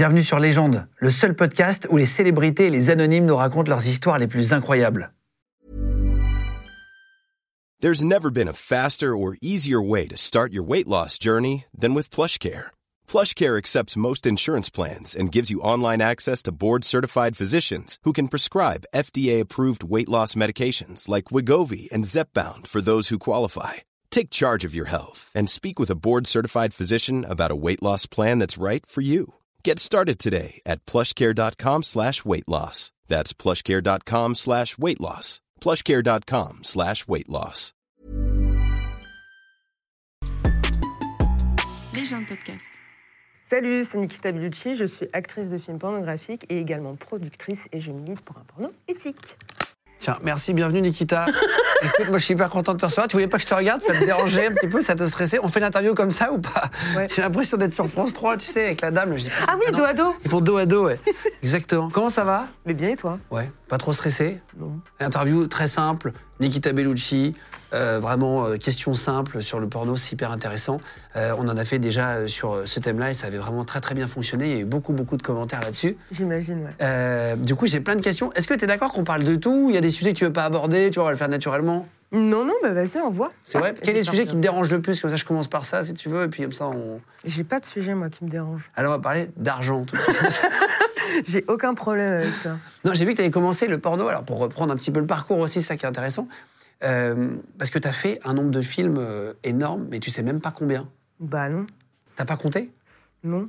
[0.00, 3.86] Bienvenue sur Légende, le seul podcast où les célébrités et les anonymes nous racontent leurs
[3.86, 5.10] histoires les plus incroyables.
[7.82, 11.92] There's never been a faster or easier way to start your weight loss journey than
[11.92, 12.70] with PlushCare.
[13.06, 18.28] PlushCare accepts most insurance plans and gives you online access to board-certified physicians who can
[18.28, 23.74] prescribe FDA-approved weight loss medications like Wigovi and Zepbound for those who qualify.
[24.08, 28.06] Take charge of your health and speak with a board-certified physician about a weight loss
[28.06, 29.34] plan that's right for you.
[29.62, 32.92] Get started today at plushcare.com slash weight loss.
[33.08, 35.40] That's plushcare.com slash weight loss.
[35.60, 37.72] plushcare.com slash weight loss.
[41.92, 42.64] Les gens de podcast.
[43.42, 47.90] Salut, c'est Nikita Bellucci, je suis actrice de films pornographiques et également productrice et je
[47.90, 49.36] milite pour un porno éthique.
[50.00, 51.26] Tiens, merci, bienvenue Nikita.
[51.82, 53.06] Écoute, moi je suis hyper content de te recevoir.
[53.06, 53.82] Tu voulais pas que je te regarde?
[53.82, 54.80] Ça te dérangeait un petit peu?
[54.80, 55.38] Ça te stressait?
[55.42, 56.70] On fait l'interview comme ça ou pas?
[56.96, 57.06] Ouais.
[57.14, 59.14] J'ai l'impression d'être sur France 3, tu sais, avec la dame.
[59.16, 59.78] Je dis, Ah oui, non.
[59.78, 60.98] dos à dos Ils font dos à dos, ouais.
[61.42, 61.90] Exactement.
[61.90, 62.46] Comment ça va?
[62.64, 63.18] Mais bien et toi?
[63.30, 64.40] Ouais, pas trop stressé?
[64.58, 64.72] Non.
[65.00, 67.34] Interview très simple, Nikita Bellucci,
[67.72, 70.80] euh, vraiment euh, question simple sur le porno, c'est hyper intéressant.
[71.16, 73.94] Euh, on en a fait déjà sur ce thème-là et ça avait vraiment très très
[73.94, 74.46] bien fonctionné.
[74.46, 75.96] Il y a eu beaucoup beaucoup de commentaires là-dessus.
[76.10, 77.36] J'imagine, ouais.
[77.36, 78.32] Du coup, j'ai plein de questions.
[78.32, 80.18] Est-ce que tu es d'accord qu'on parle de tout Il y a des sujets que
[80.18, 81.86] tu veux pas aborder, tu vois, on va le faire naturellement?
[82.12, 83.30] Non, non, bah vas-y, on voit.
[83.44, 83.72] C'est vrai?
[83.80, 85.00] Quel est le sujet qui te dérange le plus?
[85.00, 87.00] Comme ça, je commence par ça si tu veux, et puis comme ça, on.
[87.24, 88.70] J'ai pas de sujet, moi, qui me dérange.
[88.74, 89.84] Alors, on va parler d'argent.
[89.84, 89.96] tout.
[91.26, 92.56] J'ai aucun problème avec ça.
[92.84, 95.00] Non, j'ai vu que tu avais commencé le porno, alors pour reprendre un petit peu
[95.00, 96.28] le parcours aussi, c'est ça qui est intéressant.
[96.82, 100.22] Euh, parce que tu as fait un nombre de films euh, énorme, mais tu sais
[100.22, 100.88] même pas combien.
[101.18, 101.66] Bah non,
[102.16, 102.70] T'as pas compté?
[103.22, 103.48] Non.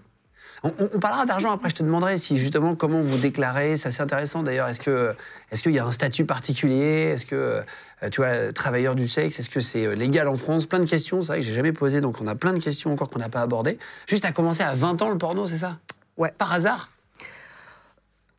[0.63, 3.87] on, on- on parlera d'argent après, je te demanderai si justement comment vous déclarez, c'est
[3.87, 4.67] assez intéressant d'ailleurs.
[4.67, 5.13] Est-ce que
[5.51, 7.11] est-ce qu'il y a un statut particulier?
[7.13, 10.65] Est-ce que euh, tu vois travailleur du sexe Est-ce que c'est euh, légal en France?
[10.65, 12.91] Plein de questions, c'est vrai que j'ai jamais posé, donc on a plein de questions
[12.91, 13.79] encore qu'on n'a pas abordées.
[14.07, 15.77] Juste à commencer à 20 ans le porno, c'est ça?
[16.17, 16.33] Ouais.
[16.37, 16.89] Par hasard?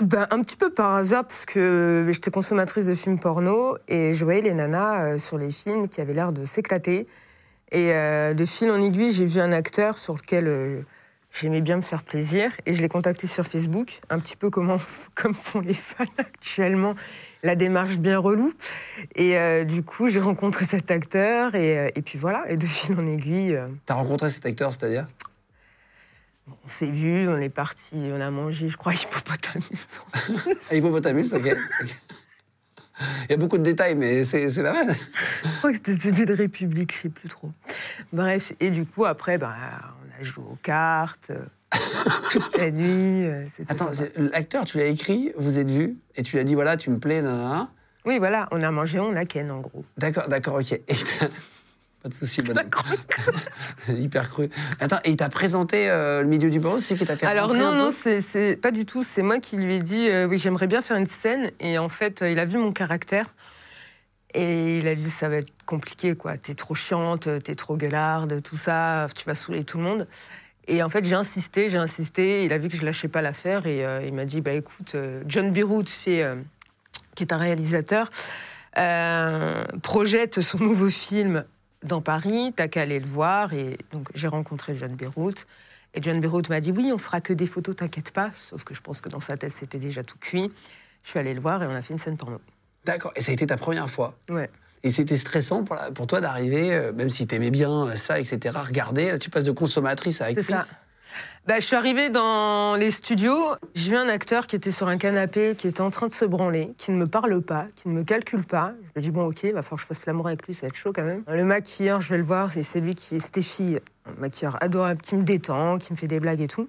[0.01, 4.25] Ben, un petit peu par hasard, parce que j'étais consommatrice de films porno et je
[4.25, 7.07] voyais les nanas euh, sur les films qui avaient l'air de s'éclater.
[7.71, 10.83] Et euh, de fil en aiguille, j'ai vu un acteur sur lequel euh,
[11.33, 14.77] j'aimais bien me faire plaisir et je l'ai contacté sur Facebook, un petit peu comment,
[15.15, 16.95] comme font les fans actuellement,
[17.43, 18.53] la démarche bien relou.
[19.17, 22.67] Et euh, du coup, j'ai rencontré cet acteur et, euh, et puis voilà, et de
[22.67, 25.05] fil en aiguille, euh, T'as rencontré cet acteur, c'est-à-dire?
[26.49, 29.87] On s'est vu, on est parti, on a mangé, je crois, hippopotamus.
[30.71, 31.57] Ah, Hippopotamus, ok.
[33.25, 34.95] Il y a beaucoup de détails, mais c'est pas mal.
[35.45, 37.51] Je crois que c'était celui de République, je sais plus trop.
[38.13, 39.55] Bref, et du coup, après, bah,
[40.05, 41.45] on a joué aux cartes euh,
[42.31, 43.25] toute la nuit.
[43.25, 46.77] euh, Attends, l'acteur, tu l'as écrit, vous êtes vu, et tu lui as dit voilà,
[46.77, 47.67] tu me plais, nan.
[48.05, 49.85] Oui, voilà, on a mangé, on a ken, en gros.
[49.97, 50.81] D'accord, d'accord, ok.
[52.03, 52.69] Pas de souci, madame.
[53.89, 54.49] Hyper cru.
[54.81, 57.55] Attends, et il t'a présenté euh, le milieu du porno, c'est qui t'a fait Alors
[57.55, 59.05] non, non, c'est pas du tout.
[59.05, 61.53] C'est moi qui lui ai dit, euh, oui, j'aimerais bien faire une scène.
[61.61, 63.27] Et en fait, euh, il a vu mon caractère.
[64.35, 66.37] Et il a dit, ça va être compliqué, quoi.
[66.39, 70.09] T'es trop chiante, t'es trop gueularde, tout ça, tu vas saouler tout le monde.
[70.67, 72.45] Et en fait, j'ai insisté, j'ai insisté.
[72.45, 74.97] Il a vu que je lâchais pas l'affaire et il m'a dit, bah écoute,
[75.27, 75.55] John
[75.87, 76.35] fait, euh,
[77.15, 78.09] qui est un réalisateur,
[79.83, 81.45] projette son nouveau film
[81.83, 82.53] dans Paris.
[82.57, 83.53] T'as qu'à aller le voir.
[83.53, 85.35] Et donc j'ai rencontré John Beirut.
[85.95, 88.31] Et John Beirut m'a dit, oui, on fera que des photos, t'inquiète pas.
[88.39, 90.51] Sauf que je pense que dans sa tête, c'était déjà tout cuit.
[91.03, 92.41] Je suis allée le voir et on a fait une scène porno.
[92.85, 94.17] D'accord, et ça a été ta première fois.
[94.31, 94.49] Ouais.
[94.85, 98.19] Et c'était stressant pour, la- pour toi d'arriver, euh, même si t'aimais bien euh, ça,
[98.19, 100.47] etc., regarder, là tu passes de consommatrice à C'est actrice.
[100.71, 100.77] ça.
[101.47, 103.37] Bah, je suis arrivée dans les studios,
[103.75, 106.25] j'ai vu un acteur qui était sur un canapé, qui était en train de se
[106.25, 108.75] branler, qui ne me parle pas, qui ne me calcule pas.
[108.85, 110.63] Je me dis, bon, ok, il va falloir que je fasse l'amour avec lui, ça
[110.63, 111.25] va être chaud quand même.
[111.27, 115.17] Le maquilleur, je vais le voir, c'est celui qui est Stéphie, un maquilleur adorable, qui
[115.17, 116.69] me détend, qui me fait des blagues et tout.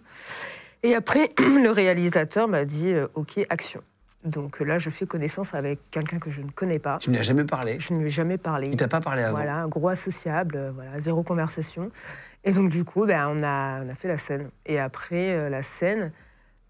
[0.82, 3.82] Et après, le réalisateur m'a dit, euh, ok, action.
[4.26, 6.98] Donc euh, là, je fais connaissance avec quelqu'un que je ne connais pas.
[7.00, 7.78] Tu ne lui as jamais parlé?
[7.80, 8.70] Je ne lui ai jamais parlé.
[8.70, 9.38] Il t'a pas parlé avant?
[9.38, 11.92] Voilà, un gros associable, euh, voilà, zéro conversation.
[12.44, 14.50] Et donc, du coup, ben, on, a, on a fait la scène.
[14.66, 16.12] Et après euh, la scène,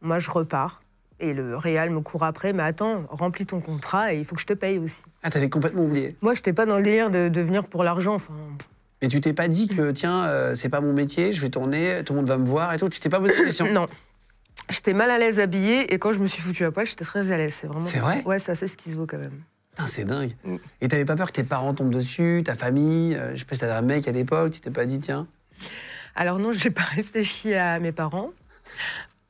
[0.02, 0.82] moi, je repars.
[1.20, 4.42] Et le réal me court après, mais attends, remplis ton contrat et il faut que
[4.42, 5.04] je te paye aussi.
[5.22, 6.18] Ah, t'avais complètement oublié.
[6.22, 8.16] Moi, je n'étais pas dans le délire de, de venir pour l'argent.
[8.16, 8.34] Enfin,
[9.02, 12.02] Mais tu t'es pas dit que, tiens, euh, c'est pas mon métier, je vais tourner,
[12.04, 12.90] tout le monde va me voir et tout.
[12.90, 13.68] Tu t'es pas posé la question.
[13.72, 13.88] non.
[14.70, 17.32] J'étais mal à l'aise habillée et quand je me suis foutue à poil, j'étais très
[17.32, 17.54] à l'aise.
[17.54, 17.86] C'est vraiment.
[17.86, 18.24] C'est vrai?
[18.26, 19.44] Ouais, c'est assez schizo quand même.
[19.72, 20.32] Putain, c'est dingue.
[20.46, 20.56] Mm.
[20.82, 23.56] Et t'avais pas peur que tes parents tombent dessus, ta famille euh, Je sais pas
[23.56, 25.28] si t'avais un mec à l'époque, tu t'es pas dit, tiens.
[26.16, 28.32] Alors non, je n'ai pas réfléchi à mes parents.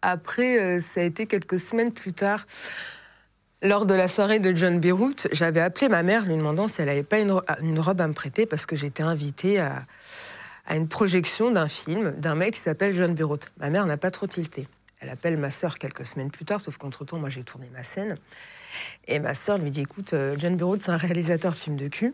[0.02, 2.46] Après, euh, ça a été quelques semaines plus tard,
[3.62, 6.88] lors de la soirée de John Beirut, j'avais appelé ma mère lui demandant si elle
[6.88, 9.84] n'avait pas une, ro- une robe à me prêter parce que j'étais invitée à,
[10.70, 13.40] une projection d'un film d'un mec qui s'appelle John Beirut.
[13.60, 14.68] Ma mère n'a pas trop tilté.
[15.00, 18.16] Elle appelle ma sœur quelques semaines plus tard, sauf qu'entre-temps, moi, j'ai tourné ma scène.
[19.08, 21.88] Et ma sœur lui dit Écoute, euh, John Burroughs, c'est un réalisateur de films de
[21.88, 22.14] cul.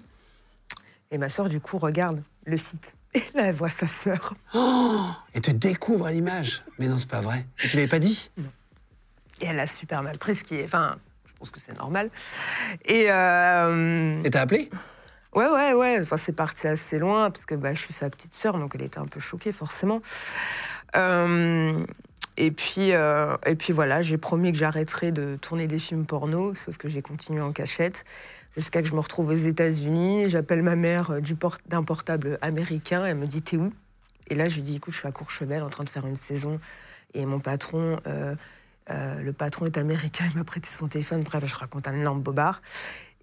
[1.10, 2.94] Et ma sœur, du coup, regarde le site.
[3.14, 4.36] Et là, elle voit sa sœur.
[5.34, 6.64] Et te découvre à l'image.
[6.78, 7.46] Mais non, c'est pas vrai.
[7.58, 8.30] Tu l'avais pas dit?
[9.42, 10.66] Et elle a super mal pris, ce qui est.
[10.66, 12.12] Enfin, je pense que c'est normal.
[12.86, 13.08] Et.
[13.10, 14.70] euh, Et t'as appelé?
[15.34, 16.00] Ouais, ouais, ouais.
[16.02, 18.84] Enfin, c'est parti assez loin, parce que bah, je suis sa petite sœur, donc elle
[18.84, 20.02] était un peu choquée, forcément.
[20.96, 21.86] Euh,
[22.38, 26.54] et, puis, euh, et puis voilà, j'ai promis que j'arrêterais de tourner des films porno,
[26.56, 28.04] sauf que j'ai continué en cachette,
[28.56, 30.30] jusqu'à que je me retrouve aux États-Unis.
[30.30, 33.72] J'appelle ma mère euh, du port- d'un portable américain, elle me dit T'es où?
[34.28, 36.16] Et là, je lui dis Écoute, je suis à Courchevel en train de faire une
[36.16, 36.60] saison,
[37.14, 37.98] et mon patron.
[38.08, 38.36] euh,
[38.90, 41.22] euh, le patron est américain, il m'a prêté son téléphone.
[41.22, 42.62] Bref, je raconte un énorme bobard.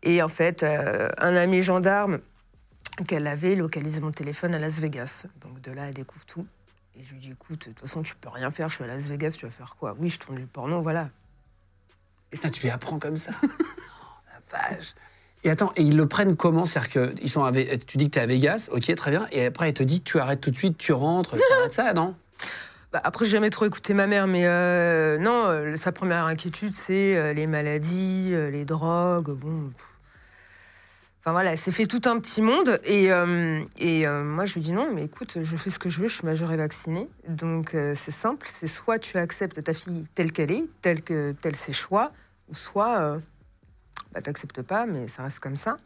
[0.04, 2.20] Et en fait, un ami gendarme
[3.08, 5.24] qu'elle avait localisé mon téléphone à Las Vegas.
[5.40, 6.46] Donc de là, elle découvre tout.
[6.94, 8.86] Et je lui dis, écoute, de toute façon, tu peux rien faire, je suis à
[8.86, 9.96] Las Vegas, tu vas faire quoi?
[9.98, 11.10] Oui, je tourne du porno, voilà.
[12.30, 13.32] Et ça, tu les apprends comme ça?
[13.42, 14.94] La vache
[15.46, 16.64] Et attends, et ils le prennent comment?
[16.64, 17.48] C'est-à-dire que ils sont
[17.86, 20.02] tu dis que tu es à Vegas, ok, très bien, et après, elle te dit
[20.02, 22.16] tu arrêtes tout de suite, tu rentres, tu arrêtes ça, non?
[22.92, 26.72] Bah, après, j'ai jamais trop écouté ma mère, mais euh, non, euh, sa première inquiétude,
[26.72, 29.70] c'est euh, les maladies, les drogues, bon...
[31.20, 32.80] Enfin voilà, elle s'est fait tout un petit monde.
[32.84, 36.14] Et, moi, je lui dis non, mais écoute, je fais ce que je veux, je
[36.14, 37.08] suis majeure et vaccinée.
[37.28, 41.56] Donc c'est simple, c'est soit tu acceptes ta fille telle qu'elle est, telle que telle
[41.56, 42.10] ses choix,
[42.48, 43.18] ou soit
[44.16, 45.76] bah, t'acceptes pas, mais ça reste comme ça.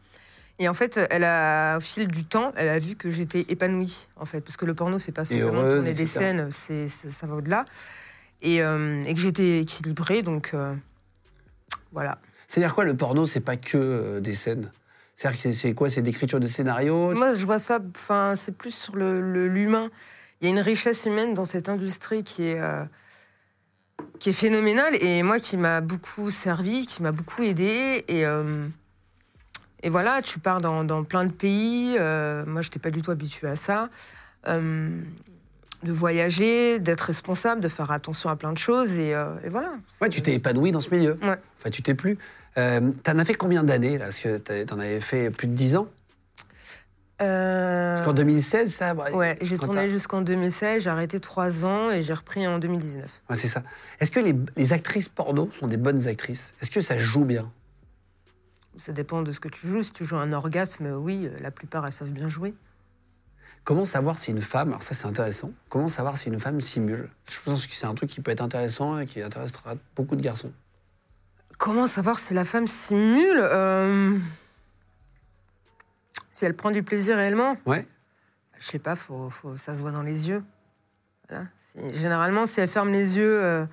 [0.60, 4.06] Et en fait, elle a, au fil du temps, elle a vu que j'étais épanouie,
[4.16, 7.26] en fait, parce que le porno, c'est pas simplement heureuse, tourner des scènes, c'est, ça
[7.26, 7.64] va au-delà.
[8.42, 10.74] Et, euh, et que j'étais équilibrée, donc euh,
[11.92, 12.18] voilà.
[12.46, 14.70] C'est-à-dire quoi, le porno, c'est pas que euh, des scènes?
[15.16, 15.90] C'est-à-dire que c'est- quoi?
[15.90, 17.14] C'est d'écriture de scénario?
[17.14, 19.90] Moi, je vois ça, enfin, c'est plus sur le, le- l'humain.
[20.40, 22.84] Il y a une richesse humaine dans cette industrie qui est, euh,
[24.18, 28.04] qui est phénoménale et moi qui m'a beaucoup servi, qui m'a beaucoup aidé.
[28.08, 28.64] Et, euh,
[29.82, 31.96] et voilà, tu pars dans, dans plein de pays.
[31.98, 33.88] euh, moi, je n'étais pas du tout habituée à ça.
[34.48, 34.90] Euh,
[35.82, 38.98] de voyager, d'être responsable, de faire attention à plein de choses.
[38.98, 39.72] Et, et voilà.
[40.02, 41.18] Ouais, tu t'es épanoui dans ce milieu.
[41.22, 41.36] Ouais.
[41.58, 42.18] Enfin, tu t'es plus.
[42.58, 44.04] Euh, T'en as fait combien d'années, là?
[44.06, 45.88] Parce que t'as- t'en avais fait plus de 10 ans.
[47.20, 52.14] Euh, En 2016, ça Ouais, j'ai tourné jusqu'en 2016, j'ai arrêté trois ans et j'ai
[52.14, 53.22] repris en 2019.
[53.28, 53.62] Ouais, c'est ça.
[54.00, 56.54] Est-ce que les, les actrices porno sont des bonnes actrices?
[56.62, 57.50] Est-ce que ça joue bien?
[58.78, 59.82] Ça dépend de ce que tu joues.
[59.82, 62.54] Si tu joues un orgasme, oui, la plupart elles savent bien jouer.
[63.64, 67.10] Comment savoir si une femme, alors ça c'est intéressant, comment savoir si une femme simule?
[67.30, 70.22] Je pense que c'est un truc qui peut être intéressant et qui intéressera beaucoup de
[70.22, 70.50] garçons.
[71.58, 74.16] Comment savoir si la femme simule euh,
[76.40, 77.86] Si elle prend du plaisir réellement Ouais.
[78.58, 80.42] Je sais pas, faut, faut- ça se voit dans les yeux.
[81.28, 81.44] Voilà.
[81.58, 83.66] Si- généralement, si elle ferme les yeux, euh,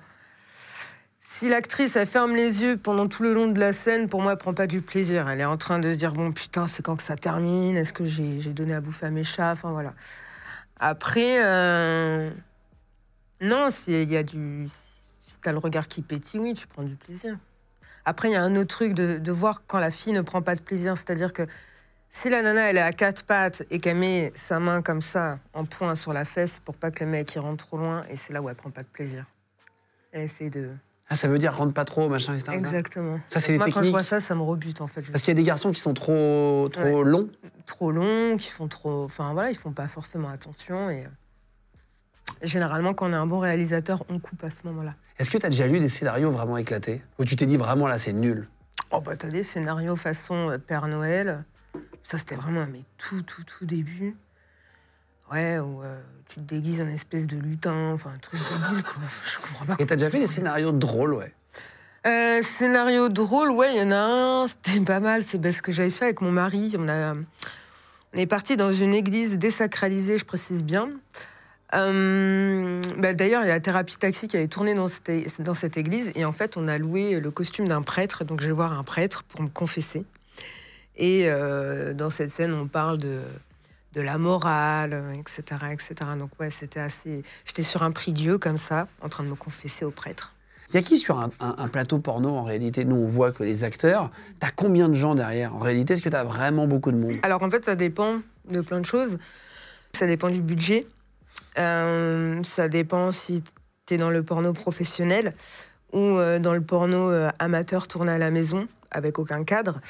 [1.18, 4.32] si l'actrice elle ferme les yeux pendant tout le long de la scène, pour moi,
[4.32, 5.30] elle prend pas du plaisir.
[5.30, 7.74] Elle est en train de se dire bon putain, c'est quand que ça termine?
[7.74, 9.52] Est-ce que j'ai donné à bouffer à mes chats?
[9.52, 9.94] Enfin voilà.
[10.78, 12.30] Après, euh,
[13.40, 16.96] non, s'il y a du, si t'as le regard qui pétille, oui, tu prends du
[16.96, 17.38] plaisir.
[18.04, 20.42] Après, il y a un autre truc de, de voir quand la fille ne prend
[20.42, 21.46] pas de plaisir, c'est-à-dire que
[22.10, 25.38] si la nana elle est à quatre pattes et qu'elle met sa main comme ça
[25.52, 28.16] en point sur la fesse pour pas que le mec il rentre trop loin, et
[28.16, 29.26] c'est là où elle prend pas de plaisir.
[30.12, 30.70] Elle essaie de.
[31.10, 32.52] Ah, ça veut dire rentre pas trop, machin, etc.
[32.54, 33.18] Exactement.
[33.28, 33.92] Ça, c'est les Moi, quand je techniques.
[33.92, 35.02] vois ça, ça me rebute en fait.
[35.02, 37.28] Parce qu'il y a des garçons qui sont trop, trop longs.
[37.64, 39.04] trop long, qui font trop.
[39.04, 40.90] Enfin voilà, ils font pas forcément attention.
[40.90, 41.08] Et euh,
[42.42, 44.94] généralement, quand on est un bon réalisateur, on coupe à ce moment-là.
[45.18, 47.02] Est-ce que tu as déjà lu des scénarios vraiment éclatés?
[47.18, 48.46] Où tu t'es dit vraiment là, c'est nul?
[48.90, 51.44] Oh bah t'as des scénarios façon euh, Père Noël.
[52.04, 54.16] Ça c'était vraiment mais tout tout tout début.
[55.30, 59.02] Ouais, où euh, tu te déguises en espèce de lutin, enfin un truc débile quoi.
[59.26, 59.76] Je comprends pas.
[59.78, 61.34] Et t'as déjà fait des scénarios drôles, ouais.
[62.06, 65.24] Euh, scénario drôle, ouais, il y en a un, c'était pas mal.
[65.24, 66.74] C'est ce que j'avais fait avec mon mari.
[66.78, 70.90] On, a, on est parti dans une église désacralisée, je précise bien.
[71.74, 75.76] Euh, bah, D'ailleurs, il y a Thérapie Taxi qui avait tourné dans cette, dans cette
[75.76, 76.12] église.
[76.14, 78.24] Et en fait, on a loué le costume d'un prêtre.
[78.24, 80.04] Donc, je vais voir un prêtre pour me confesser.
[80.98, 83.20] Et euh, dans cette scène, on parle de,
[83.94, 85.94] de la morale, etc., etc.
[86.18, 87.22] Donc, ouais, c'était assez.
[87.44, 90.34] J'étais sur un prie-dieu comme ça, en train de me confesser au prêtre.
[90.70, 92.84] Il y a qui sur un, un- un plateau porno en réalité?
[92.84, 94.10] Nous, on voit que les acteurs.
[94.38, 95.54] T'as combien de gens derrière?
[95.54, 97.14] En réalité, est-ce que t'as vraiment beaucoup de monde?
[97.22, 98.18] Alors en fait, ça dépend
[98.50, 99.18] de plein de choses.
[99.98, 100.86] Ça dépend du budget.
[101.58, 103.42] Euh, ça dépend si
[103.86, 105.32] tu es dans le porno professionnel
[105.92, 109.80] ou euh, dans le porno amateur tourné à la maison avec aucun cadre.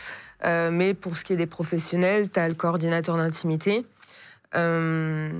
[0.44, 3.84] Euh, mais pour ce qui est des professionnels, tu as le coordinateur d'intimité.
[4.54, 5.30] Euh,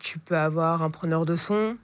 [0.00, 1.76] tu peux avoir un preneur de son.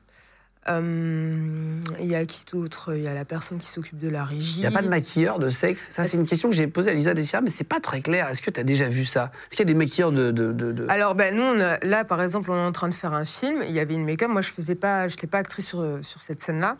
[0.68, 2.94] Euh, Il y a qui d'autre?
[2.96, 4.56] Il y a la personne qui s'occupe de la régie.
[4.56, 5.88] Il n'y a pas de maquilleur de sexe?
[5.90, 8.28] Ça, c'est une question que j'ai posée à Lisa Dessira, mais c'est pas très clair.
[8.28, 9.30] Est-ce que tu as déjà vu ça?
[9.34, 10.32] Est-ce qu'il y a des maquilleurs de.
[10.32, 12.88] de, de- de- Alors, ben, nous, on a- là, par exemple, on est en train
[12.88, 13.62] de faire un film.
[13.64, 14.28] Il y avait une make-up.
[14.28, 16.78] Moi, je faisais pas, j'étais pas actrice sur, sur cette scène-là.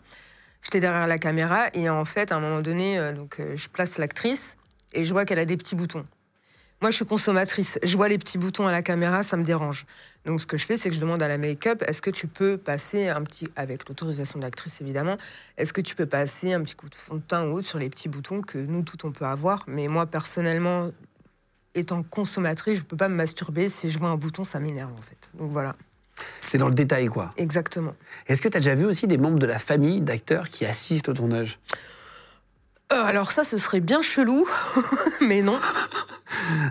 [0.63, 4.56] J'étais derrière la caméra et en fait, à un moment donné, donc, je place l'actrice
[4.93, 6.05] et je vois qu'elle a des petits boutons.
[6.79, 7.79] Moi, je suis consommatrice.
[7.81, 9.87] Je vois les petits boutons à la caméra, ça me dérange.
[10.25, 12.27] Donc, ce que je fais, c'est que je demande à la make-up est-ce que tu
[12.27, 15.17] peux passer un petit, avec l'autorisation de l'actrice évidemment,
[15.57, 17.79] est-ce que tu peux passer un petit coup de fond de teint ou autre sur
[17.79, 19.63] les petits boutons que nous, tout, on peut avoir.
[19.67, 20.91] Mais moi, personnellement,
[21.73, 23.69] étant consommatrice, je peux pas me masturber.
[23.69, 25.29] Si je vois un bouton, ça m'énerve en fait.
[25.33, 25.75] Donc voilà,
[26.41, 27.33] C'est dans le détail, quoi.
[27.37, 27.95] exactement.
[28.27, 31.09] Est-ce que tu as déjà vu aussi des membres de la famille d'acteurs qui assistent
[31.09, 31.57] au tournage?
[32.93, 34.47] Euh, alors ça, ce serait bien chelou,
[35.21, 35.59] mais non.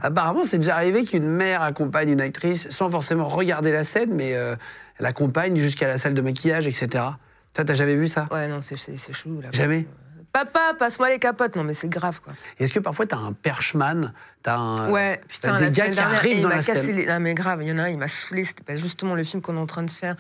[0.03, 4.35] Apparemment, c'est déjà arrivé qu'une mère accompagne une actrice sans forcément regarder la scène, mais
[4.35, 4.57] euh,
[4.99, 7.05] elle accompagne jusqu'à la salle de maquillage, etc.
[7.51, 8.29] Ça, t'as jamais vu ça?
[8.31, 9.49] Ouais, non, c'est chelou là.
[9.53, 9.87] Jamais?
[10.33, 11.57] Papa, passe-moi les capotes.
[11.57, 12.35] Non, mais c'est grave quoi.
[12.59, 14.91] Et Est-ce que parfois t'as un perchman, t'as un...
[14.91, 16.97] Ouais, putain, t'as des la gars qui dernière, arrivent dans la cassé scène.
[16.97, 17.07] les...
[17.07, 18.45] Non, mais grave, il y en a un, il m'a saoulé.
[18.45, 20.17] C'était pas justement le film qu'on est en train de faire.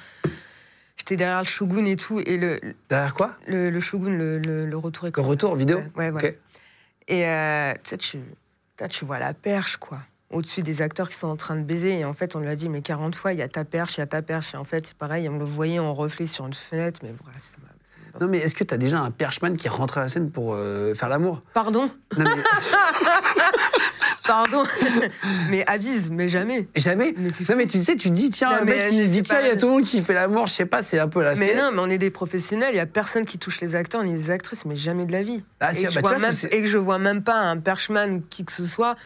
[0.96, 3.32] J'étais derrière le Shogun et tout, et le, Derrière quoi?
[3.46, 6.38] le, le Shogun, le, le, le retour est Le retour vidéo Ouais, ouais.
[7.08, 7.72] Et euh,
[8.90, 9.98] tu vois la perche, quoi.
[10.30, 12.00] Au-dessus des acteurs qui sont en train de baiser.
[12.00, 13.96] Et en fait, on lui a dit, mais 40 fois, il y a ta perche,
[13.96, 14.54] il y a ta perche.
[14.54, 16.98] Et en fait, c'est pareil, on le voyait en reflet sur une fenêtre.
[17.04, 17.68] Mais bref, ça m'a-
[18.24, 20.94] Non mais est-ce que t'as déjà un perchman qui rentre à la scène pour euh,
[20.94, 21.38] faire l'amour?
[21.52, 21.86] Pardon,
[22.16, 22.42] Non mais
[24.26, 24.64] pardon.
[25.50, 26.68] mais avise, mais jamais.
[26.74, 29.10] jamais Mais Non mais tu sais, tu dis, tiens, Non, un mais mec qui se
[29.12, 30.98] dit, tiens, il y a tout le monde qui fait l'amour, je sais pas, c'est
[30.98, 31.56] un peu la Mais fête.
[31.56, 34.12] non, mais on est des professionnels, il y a personne qui touche les acteurs ni
[34.12, 35.44] les actrices, mais jamais de la vie.
[35.60, 38.22] Ah, et, que bah, vois même, et que je vois même pas un perchman ou
[38.28, 38.96] qui que ce soit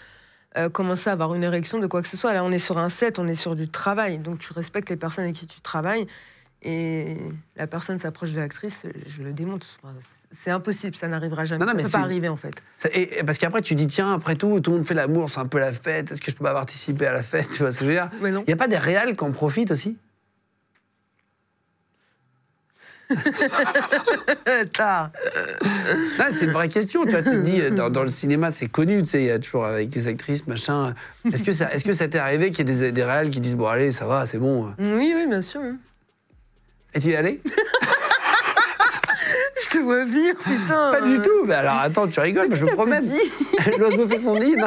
[0.57, 2.33] euh, commencer à avoir une érection de quoi que ce soit.
[2.33, 4.97] Là, on est sur un set, on est sur du travail, donc tu respectes les
[4.97, 6.07] personnes avec qui tu travailles.
[6.63, 7.17] Et
[7.57, 9.67] la personne s'approche de l'actrice, je le démonte.
[9.83, 9.95] Enfin,
[10.31, 11.61] c'est impossible, ça n'arrivera jamais.
[11.61, 12.53] Non, non, ça mais peut pas arriver en fait.
[12.77, 15.31] Ça- et- et parce qu'après, tu dis, tiens, après tout, tout le monde fait l'amour,
[15.31, 17.63] c'est un peu la fête, est-ce que je peux pas participer à la fête Tu
[17.63, 18.09] vois ce que je veux dire?
[18.23, 19.99] Il n'y a pas des réals qui en profitent aussi?
[26.19, 27.05] Non, c'est une vraie question.
[27.05, 29.27] Tu vois, tu te dis, euh, dans, dans le cinéma, c'est connu, tu sais, il
[29.27, 30.95] y a toujours avec les actrices, machin.
[31.33, 33.41] Est-ce que ça, est-ce que ça t'est arrivé qu'il y ait des, des réals qui
[33.41, 34.75] disent, bon, allez, ça va, c'est bon?
[34.79, 35.61] Oui, oui, bien sûr.
[36.95, 36.99] Oui.
[36.99, 37.41] Et tu y es allé?
[39.63, 40.91] Je te vois venir, putain.
[40.91, 41.45] Pas du tout.
[41.47, 43.05] Mais alors, attends, tu rigoles, mais je me promène.
[43.79, 44.57] L'oiseau fait son nid.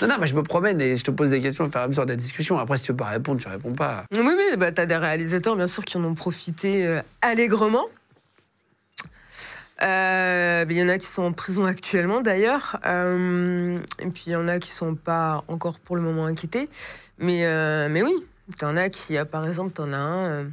[0.00, 0.08] Non.
[0.08, 1.84] non, non, mais je me promène et je te pose des questions au fur et
[1.84, 2.58] à mesure de la discussion.
[2.58, 4.04] Après, si tu veux pas répondre, tu réponds pas.
[4.12, 7.86] Oui, oui, bah, tu as des réalisateurs, bien sûr, qui en ont profité euh, allègrement.
[9.82, 12.78] Euh, Il y en a qui sont en prison actuellement, d'ailleurs.
[12.86, 16.68] Euh, et puis, il y en a qui sont pas encore pour le moment inquiétés.
[17.18, 17.44] Mais,
[17.88, 18.14] mais oui,
[18.58, 20.46] tu en as qui, par exemple, tu en as un...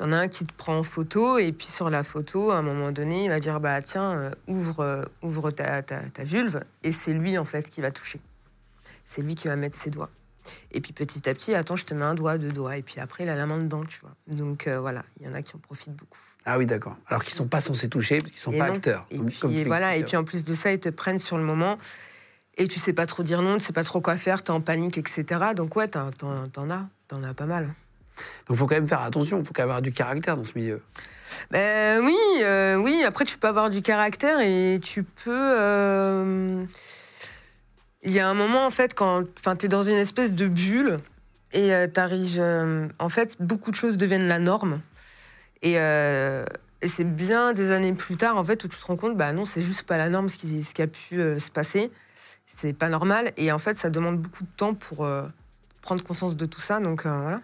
[0.00, 2.62] T'en as un qui te prend en photo et puis sur la photo, à un
[2.62, 6.62] moment donné, il va dire bah tiens euh, ouvre euh, ouvre ta, ta, ta vulve
[6.82, 8.18] et c'est lui en fait qui va toucher.
[9.04, 10.08] C'est lui qui va mettre ses doigts.
[10.72, 12.98] Et puis petit à petit, attends, je te mets un doigt, deux doigts et puis
[12.98, 14.14] après il a la main dedans, tu vois.
[14.26, 16.18] Donc euh, voilà, il y en a qui en profitent beaucoup.
[16.46, 16.96] Ah oui, d'accord.
[17.06, 18.72] Alors qu'ils sont pas censés toucher, parce qu'ils sont Et pas non.
[18.76, 19.06] acteurs.
[19.10, 21.18] Et comme- puis comme tu voilà, et puis en plus de ça, ils te prennent
[21.18, 21.76] sur le moment
[22.56, 24.62] et tu sais pas trop dire non, tu sais pas trop quoi faire, t'es en
[24.62, 25.24] panique, etc.
[25.54, 27.74] Donc ouais, t'en t'en- t'en as, t'en as pas mal.
[28.48, 29.38] Donc, faut quand même faire attention.
[29.38, 30.82] Il faut quand même avoir du caractère dans ce milieu.
[31.50, 33.02] Ben oui, euh, oui.
[33.04, 35.30] Après, tu peux avoir du caractère et tu peux.
[35.58, 36.62] euh,
[38.02, 39.24] Il y a un moment, en fait, quand
[39.58, 40.96] tu es dans une espèce de bulle
[41.52, 42.38] et tu t'arrives.
[42.40, 44.80] euh, en fait, beaucoup de choses deviennent la norme.
[45.62, 46.44] Et, euh,
[46.82, 49.44] c'est bien des années plus tard, en fait, où tu te rends compte, bah non,
[49.44, 51.90] c'est juste pas la norme ce qui, ce qui a pu euh, se passer.
[52.46, 53.30] C'est pas normal.
[53.36, 55.22] Et en fait, ça demande beaucoup de temps pour euh,
[55.82, 56.80] prendre conscience de tout ça.
[56.80, 57.40] Donc euh, voilà.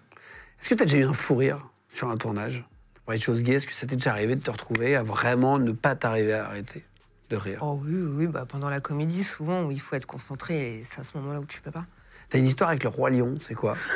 [0.61, 2.65] Est-ce que tu as déjà eu un fou rire sur un tournage
[3.05, 5.59] Pour de choses gays, est-ce que ça t'est déjà arrivé de te retrouver à vraiment
[5.59, 6.85] ne pas t'arriver à arrêter
[7.31, 7.61] de rire?
[7.63, 10.85] Oh oui, oui, oui, bah, pendant la comédie, souvent, où il faut être concentré, et
[10.85, 11.85] c'est à ce moment-là où tu peux pas.
[12.31, 13.77] T'as une histoire avec le roi lion, c'est quoi?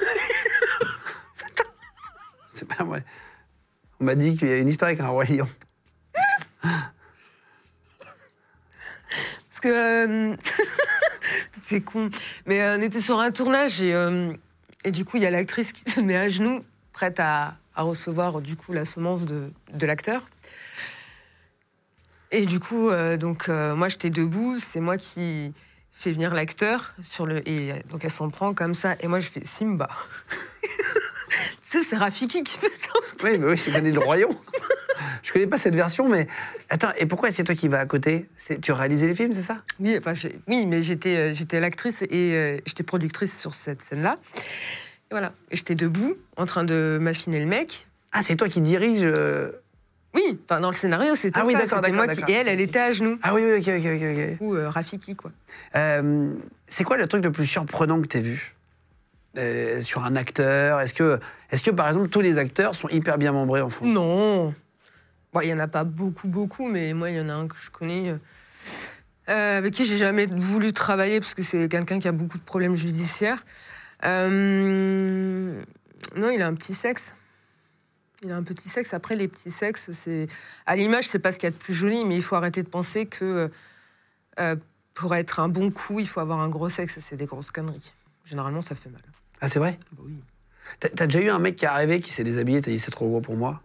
[2.49, 2.99] C'est pas moi.
[4.01, 5.49] On m'a dit qu'il y a une histoire avec un roi lion.
[6.63, 6.91] Parce
[9.63, 10.33] que.
[10.33, 10.37] euh,
[11.63, 12.11] c'est con.
[12.45, 14.35] Mais euh, on était sur un tournage, et, euh,
[14.85, 17.83] et du coup, il y a l'actrice qui se met à genoux, prête à, à
[17.83, 20.25] recevoir, du coup, la semence de, de l'acteur.
[22.33, 25.53] Et du coup, euh, donc, euh, moi, j'étais debout, c'est moi qui
[25.93, 29.19] fais venir l'acteur, sur le et euh, donc elle s'en prend comme ça, et moi,
[29.19, 29.89] je fais Simba.
[31.79, 32.89] c'est Rafiki qui fait ça.
[33.23, 34.29] Oui, mais oui, le roi lion.
[35.23, 36.27] Je connais pas cette version, mais
[36.69, 38.29] attends, et pourquoi c'est toi qui vas à côté?
[38.37, 39.63] C'est- Tu réalisais les films, c'est ça?
[39.79, 40.13] Oui, enfin,
[40.49, 44.19] oui, mais j'étais, euh, j'étais l'actrice et euh, j'étais productrice sur cette scène-là.
[44.37, 47.87] Et voilà, j'étais debout, en train de machiner le mec.
[48.13, 49.53] Ah, c'est toi qui dirige euh,
[50.15, 51.61] Oui, enfin, dans le scénario, c'était Ah oui, ça.
[51.61, 52.33] d'accord, c'était d'accord, moi qui...
[52.33, 53.19] Et elle, elle était à genoux.
[53.23, 54.37] Ah oui, oui, ok, ok, ok.
[54.41, 55.31] Ou euh, Rafiki, quoi.
[56.67, 58.55] C'est quoi le truc le plus surprenant que tu as vu?
[59.39, 60.81] Euh, sur un acteur?
[60.81, 61.21] Est-ce que,
[61.53, 63.89] est que, par exemple, tous les acteurs sont hyper bien membrés en France?
[63.89, 64.53] Non.
[65.41, 67.57] Il y en a pas beaucoup, beaucoup, mais moi, il y en a un que
[67.57, 68.19] je connais, euh,
[69.29, 72.43] euh, avec qui j'ai jamais voulu travailler parce que c'est quelqu'un qui a beaucoup de
[72.43, 73.45] problèmes judiciaires.
[74.03, 75.61] Non,
[76.17, 77.15] il a un petit sexe.
[78.23, 78.93] Il a un petit sexe.
[78.95, 80.27] Après, les petits sexes, c'est
[80.67, 82.65] à l'image, c'est pas ce qu'il y a de plus joli, mais il faut arrêter
[82.65, 83.49] de penser que
[84.95, 86.99] pour être un bon coup, il faut avoir un gros sexe.
[86.99, 87.93] C'est des grosses conneries.
[88.25, 89.01] Généralement, ça fait mal.
[89.41, 90.15] Ah, c'est vrai Bah oui.
[90.79, 92.91] T'as t'as déjà eu un mec qui est arrivé, qui s'est déshabillé, t'as dit c'est
[92.91, 93.61] trop gros pour moi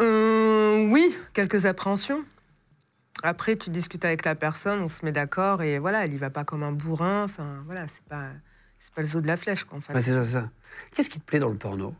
[0.00, 2.24] Euh, oui, quelques appréhensions.
[3.22, 6.28] Après, tu discutes avec la personne, on se met d'accord et voilà, elle y va
[6.30, 7.24] pas comme un bourrin.
[7.24, 8.28] Enfin, voilà, c'est pas,
[8.78, 9.94] c'est pas le zoo de la flèche, quoi, en fait.
[10.00, 10.50] C'est ça, c'est ça.
[10.94, 11.94] Qu'est-ce qui te plaît dans le porno?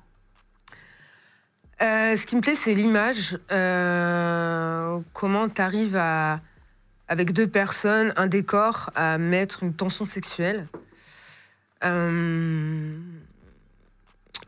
[1.83, 3.39] Euh, ce qui me plaît, c'est l'image.
[3.51, 6.41] Euh, comment tu arrives à,
[7.09, 10.69] avec deux personnes, un décor, à mettre une tension sexuelle.
[11.85, 12.93] Euh,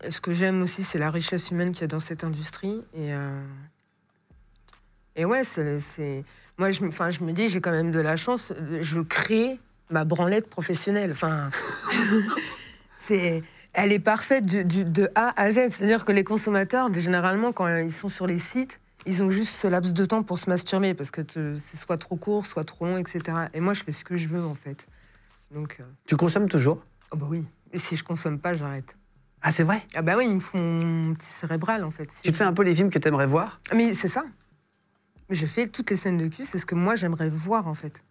[0.08, 2.82] ce que j'aime aussi, c'est la richesse humaine qu'il y a dans cette industrie.
[2.94, 3.42] Et, euh,
[5.24, 6.24] ouais, c'est,
[6.56, 8.52] moi, je, enfin, je me dis, j'ai quand même de la chance.
[8.80, 9.58] Je crée
[9.90, 11.10] ma branlette professionnelle.
[11.10, 11.50] Enfin,
[12.96, 13.42] c'est,
[13.72, 15.70] elle est parfaite de A à Z.
[15.70, 19.66] C'est-à-dire que les consommateurs, généralement, quand ils sont sur les sites, ils ont juste ce
[19.66, 21.22] laps de temps pour se masturber parce que
[21.58, 23.20] c'est soit trop court, soit trop long, etc.
[23.54, 24.86] Et moi, je fais ce que je veux, en fait.
[25.50, 26.82] Donc, euh, Tu consommes toujours?
[27.12, 27.44] Oh bah oui.
[27.72, 28.96] Et si je consomme pas, j'arrête.
[29.42, 29.82] Ah, c'est vrai?
[29.94, 32.10] Ah bah oui, ils me font mon petit cérébral, en fait.
[32.10, 33.60] Si Tu te fais un peu les films que t'aimerais voir?
[33.70, 34.24] Ah, Mais c'est ça.
[35.30, 38.02] Je fais toutes les scènes de cul, c'est ce que moi j'aimerais voir en fait.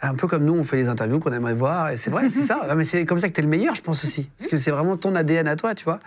[0.00, 2.42] Un peu comme nous, on fait les interviews qu'on aimerait voir, et c'est vrai, c'est
[2.42, 2.66] ça.
[2.68, 4.30] Non, mais c'est comme ça que t'es le meilleur, je pense aussi.
[4.38, 5.98] Parce que c'est vraiment ton ADN à toi, tu vois.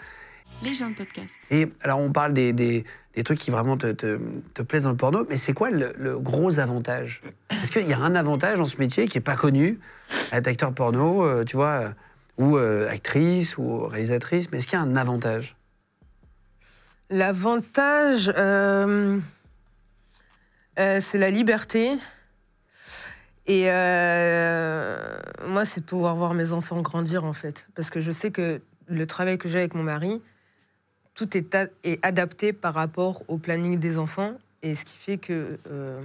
[0.64, 1.34] Les gens de podcast.
[1.52, 4.18] Et alors, on parle des, des- des trucs qui vraiment te, te-
[4.54, 7.22] te plaisent dans le porno, mais c'est quoi le, le gros avantage?
[7.52, 9.80] Est-ce qu'il y a un avantage dans ce métier qui n'est pas connu?
[10.32, 11.90] Être acteur porno, euh, tu vois, euh,
[12.38, 15.56] ou euh, actrice, ou réalisatrice, mais est-ce qu'il y a un avantage?
[17.10, 19.20] L'avantage, euh,
[20.80, 21.94] euh, c'est la liberté.
[23.46, 24.98] Et euh,
[25.48, 27.68] moi, c'est de pouvoir voir mes enfants grandir en fait.
[27.76, 30.22] Parce que je sais que le travail que j'ai avec mon mari,
[31.16, 34.34] tout est, a- est adapté par rapport au planning des enfants.
[34.62, 36.02] Et ce qui fait que euh,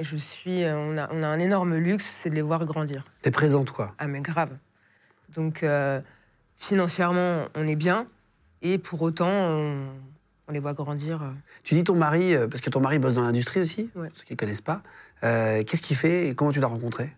[0.00, 3.04] je suis, on, a, on a un énorme luxe, c'est de les voir grandir.
[3.22, 3.94] T'es présente, quoi.
[3.98, 4.50] Ah, mais grave.
[5.34, 6.00] Donc, euh,
[6.56, 8.06] financièrement, on est bien.
[8.62, 9.86] Et pour autant, on,
[10.48, 11.22] on les voit grandir.
[11.22, 11.30] euh.
[11.64, 14.08] Tu dis ton mari, euh, parce que ton mari bosse dans l'industrie aussi, Ouais.
[14.08, 14.82] pour ceux qui ne connaissent pas.
[15.24, 17.10] Euh, Qu'est-ce qu'il fait et comment tu l'as rencontré?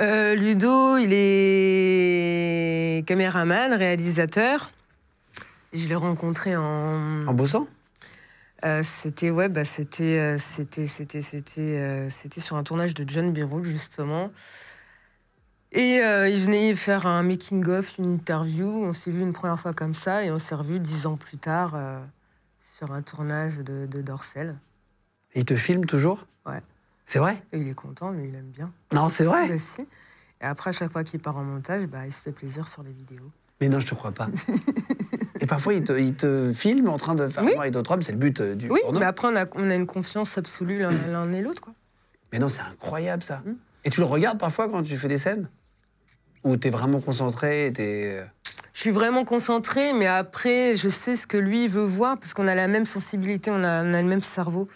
[0.00, 4.70] Euh, Ludo, il est caméraman, réalisateur.
[5.72, 7.26] Je l'ai rencontré en.
[7.26, 7.66] En bossant?
[8.64, 13.08] Euh, c'était ouais, bah, c'était euh, c'était c'était c'était euh, c'était sur un tournage de
[13.08, 14.30] John Birol justement.
[15.72, 18.66] Et il venait faire un making of, une interview.
[18.66, 21.38] On s'est vu une première fois comme ça et on s'est revu dix ans plus
[21.38, 21.78] tard
[22.76, 24.56] sur un tournage de, de Dorsel.
[25.34, 26.26] Et il te filme toujours?
[26.44, 26.60] Ouais.
[27.04, 27.40] C'est vrai?
[27.52, 28.72] Et il est content, lui il aime bien.
[28.92, 29.46] Non, c'est vrai?
[29.46, 29.86] Lui aussi.
[30.40, 32.82] Et après, à chaque fois qu'il part en montage, bah, il se fait plaisir sur
[32.82, 33.30] les vidéos.
[33.60, 34.28] Mais non, je te crois pas.
[35.40, 37.52] et parfois, il te, il te filme en train de faire Oui.
[37.58, 38.98] avec d'autres hommes, c'est le but euh, du Oui, porno.
[38.98, 41.60] mais après, on a, on a une confiance absolue l'un et l'autre.
[41.60, 41.74] quoi.
[42.32, 43.42] Mais non, c'est incroyable ça.
[43.44, 43.52] Mm.
[43.84, 45.48] Et tu le regardes parfois quand tu fais des scènes?
[46.42, 48.16] Où t'es vraiment concentré t'es.
[48.18, 48.24] euh,
[48.72, 52.48] Je suis vraiment concentrée, mais après, je sais ce que lui veut voir, parce qu'on
[52.48, 54.66] a la même sensibilité, on a, on a le même cerveau.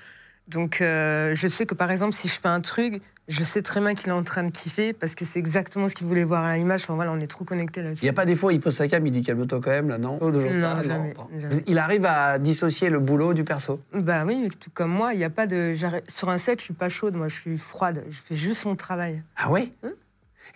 [0.46, 3.80] Donc, euh, je sais que par exemple, si je fais un truc, je sais très
[3.80, 6.44] bien qu'il est en train de kiffer, parce que c'est exactement ce qu'il voulait voir
[6.44, 6.82] à l'image.
[6.82, 8.04] Enfin, voilà, on est trop connectés Il là-dessus.
[8.04, 9.88] n'y a pas des fois où il pose sa cam, il dit calme-toi quand même,
[9.88, 11.28] là, non Oh, toujours Non, ça, jamais, non.
[11.40, 11.62] jamais.
[11.66, 13.80] Il arrive à dissocier le boulot du perso.
[13.94, 15.72] Bah oui, tout comme moi, il y a pas de.
[16.08, 18.04] Sur un set, je suis pas chaude, moi, je suis froide.
[18.10, 19.22] Je fais juste mon travail.
[19.36, 19.92] Ah ouais Hein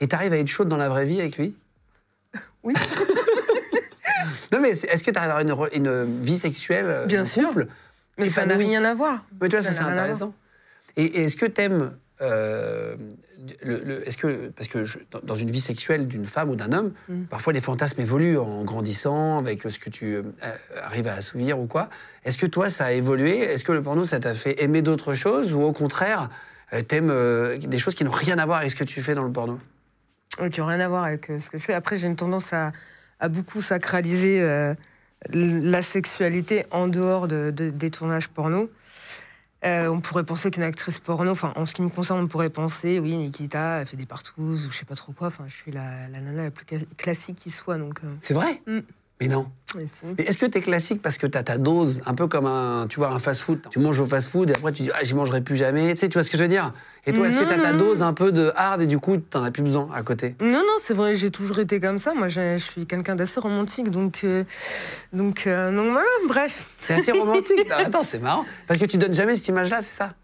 [0.00, 1.54] Et t'arrives à être chaude dans la vraie vie avec lui?
[2.62, 2.74] Oui.
[4.52, 7.48] Non, mais est-ce que t'arrives à avoir une, vie sexuelle euh, Bien en sûr.
[7.48, 7.66] couple
[8.18, 9.24] Mais ça n'a rien à voir.
[9.40, 10.35] Mais tu vois, ça, c'est intéressant.
[10.96, 11.92] Et, et est-ce que t'aimes.
[12.20, 12.96] Euh,
[13.62, 16.72] le, le- est-ce que parce que je- dans, une vie sexuelle d'une femme ou d'un
[16.72, 17.24] homme, Mm.
[17.24, 20.22] parfois les fantasmes évoluent en grandissant avec ce que tu euh,
[20.83, 21.88] arrives à assouvir ou quoi.
[22.24, 23.38] Est-ce que toi ça a évolué?
[23.38, 26.28] Est-ce que le porno ça t'a fait aimer d'autres choses ou au contraire
[26.72, 29.14] euh, t'aimes euh, des choses qui n'ont rien à voir avec ce que tu fais
[29.14, 29.59] dans le porno?
[30.52, 31.74] Qui n'ont rien à voir avec euh, ce que je fais.
[31.74, 32.72] Après, j'ai une tendance à,
[33.20, 34.74] à beaucoup sacraliser euh,
[35.33, 38.70] la sexualité en dehors de, de- des tournages porno.
[39.64, 42.51] Euh, on pourrait penser qu'une actrice porno, enfin, en ce qui me concerne, on pourrait
[42.51, 45.27] penser, oui, Nikita, elle fait des partouzes ou je sais pas trop quoi.
[45.29, 46.64] Enfin, je suis la, la nana la plus
[46.97, 47.77] classique qui soit.
[47.77, 48.62] Donc, euh, C'est vrai?
[48.66, 48.79] Mm.
[49.20, 49.50] Mais non.
[50.16, 53.00] Mais est-ce que t'es classique parce que t'as ta dose, un peu comme un, tu
[53.00, 55.57] vois, un fast-food Tu manges au fast-food et après tu dis, ah, j'y mangerai plus
[55.57, 55.92] jamais.
[55.94, 56.72] Tu sais, tu vois ce que je veux dire?
[57.04, 59.42] Et toi, est-ce que t'as ta dose un peu de hard et du coup, t'en
[59.42, 60.37] as plus besoin à côté?
[60.40, 62.14] Non, non, c'est vrai, j'ai toujours été comme ça.
[62.14, 64.44] Moi, je suis quelqu'un d'assez romantique, donc, euh,
[65.12, 66.64] donc, euh, donc voilà, bref.
[66.87, 67.57] T'es assez romantique.
[67.68, 68.46] Non, attends, c'est marrant.
[68.68, 70.14] Parce que tu donnes jamais cette image-là, c'est ça?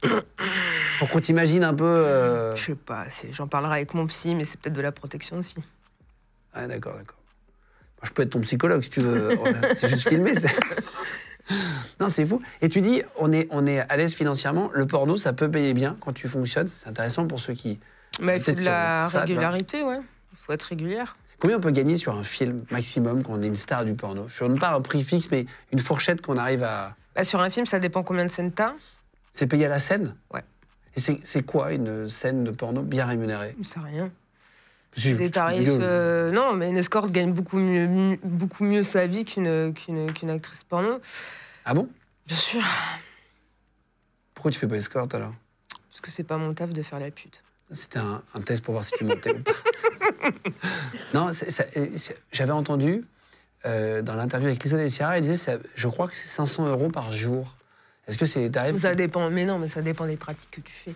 [1.01, 1.85] Pour qu'on t'imagine un peu.
[1.85, 5.37] euh, Je sais pas, j'en parlerai avec mon psy, mais c'est peut-être de la protection
[5.37, 5.57] aussi.
[6.55, 7.17] Ah, d'accord, d'accord.
[8.05, 9.31] Je peux être ton psychologue si tu veux.
[9.75, 10.33] c'est juste filmé.
[12.01, 12.43] non, c'est fou.
[12.63, 14.71] Et tu dis, on est, on est à l'aise financièrement.
[14.73, 16.69] Le porno, ça peut payer bien quand tu fonctionnes.
[16.69, 17.81] C'est intéressant pour ceux qui.
[18.21, 19.99] Mais il faut de la ça, régularité, ouais.
[20.33, 21.17] Il faut être régulière.
[21.39, 24.27] Combien on peut gagner sur un film maximum quand on est une star du porno?
[24.29, 26.95] Je ne donne pas un prix fixe, mais une fourchette qu'on arrive à.
[27.15, 28.73] Bah, sur un film, ça dépend combien de scènes t'as.
[29.33, 30.15] C'est payé à la scène?
[30.33, 30.43] Ouais.
[30.97, 33.57] Et c'est c'est quoi une scène de porno bien rémunérée?
[33.63, 34.11] C'est rien.
[34.97, 35.69] Des tarifs.
[35.81, 40.31] euh, non, mais une escorte gagne beaucoup mieux, beaucoup mieux sa vie qu'une qu'une qu'une
[40.31, 41.01] actrice porno.
[41.65, 41.89] Ah bon?
[42.27, 42.63] Bien sûr.
[44.35, 45.33] Pourquoi tu fais pas escorte alors?
[45.89, 47.43] Parce que c'est pas mon taf de faire la pute.
[47.71, 49.53] C'était un, un test pour voir si tu montais ou pas.
[51.15, 51.65] non, ça-
[52.33, 53.03] j'avais entendu
[53.65, 56.67] euh, dans l'interview avec Lisa Del Sierra, elle disait, c'est- je crois que c'est 500
[56.67, 57.57] euros par jour.
[58.07, 58.77] Est-ce que c'est les tarifs?
[58.79, 60.95] Ça dépend, mais non, mais ça dépend des pratiques que tu fais.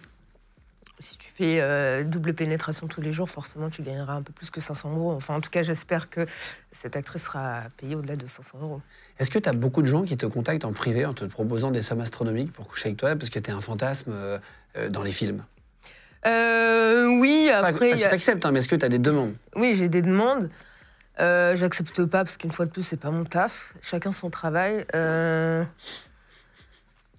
[1.01, 4.51] Si tu fais euh, double pénétration tous les jours, forcément, tu gagneras un peu plus
[4.51, 5.13] que 500 euros.
[5.13, 6.27] Enfin, en tout cas, j'espère que
[6.73, 8.81] cette actrice sera payée au-delà de 500 euros.
[9.19, 11.71] Est-ce que tu as beaucoup de gens qui te contactent en privé en te proposant
[11.71, 14.39] des sommes astronomiques pour coucher avec toi parce que tu es un fantasme euh,
[14.77, 15.45] euh, dans les films?
[16.27, 18.99] Euh, oui, Pas, après, pas il si t'acceptes, hein, mais est-ce que tu as des
[18.99, 19.35] demandes?
[19.55, 20.51] Oui, j'ai des demandes.
[21.17, 23.75] J'accepte pas parce qu'une fois de plus, c'est pas mon taf.
[23.83, 24.85] Chacun son travail.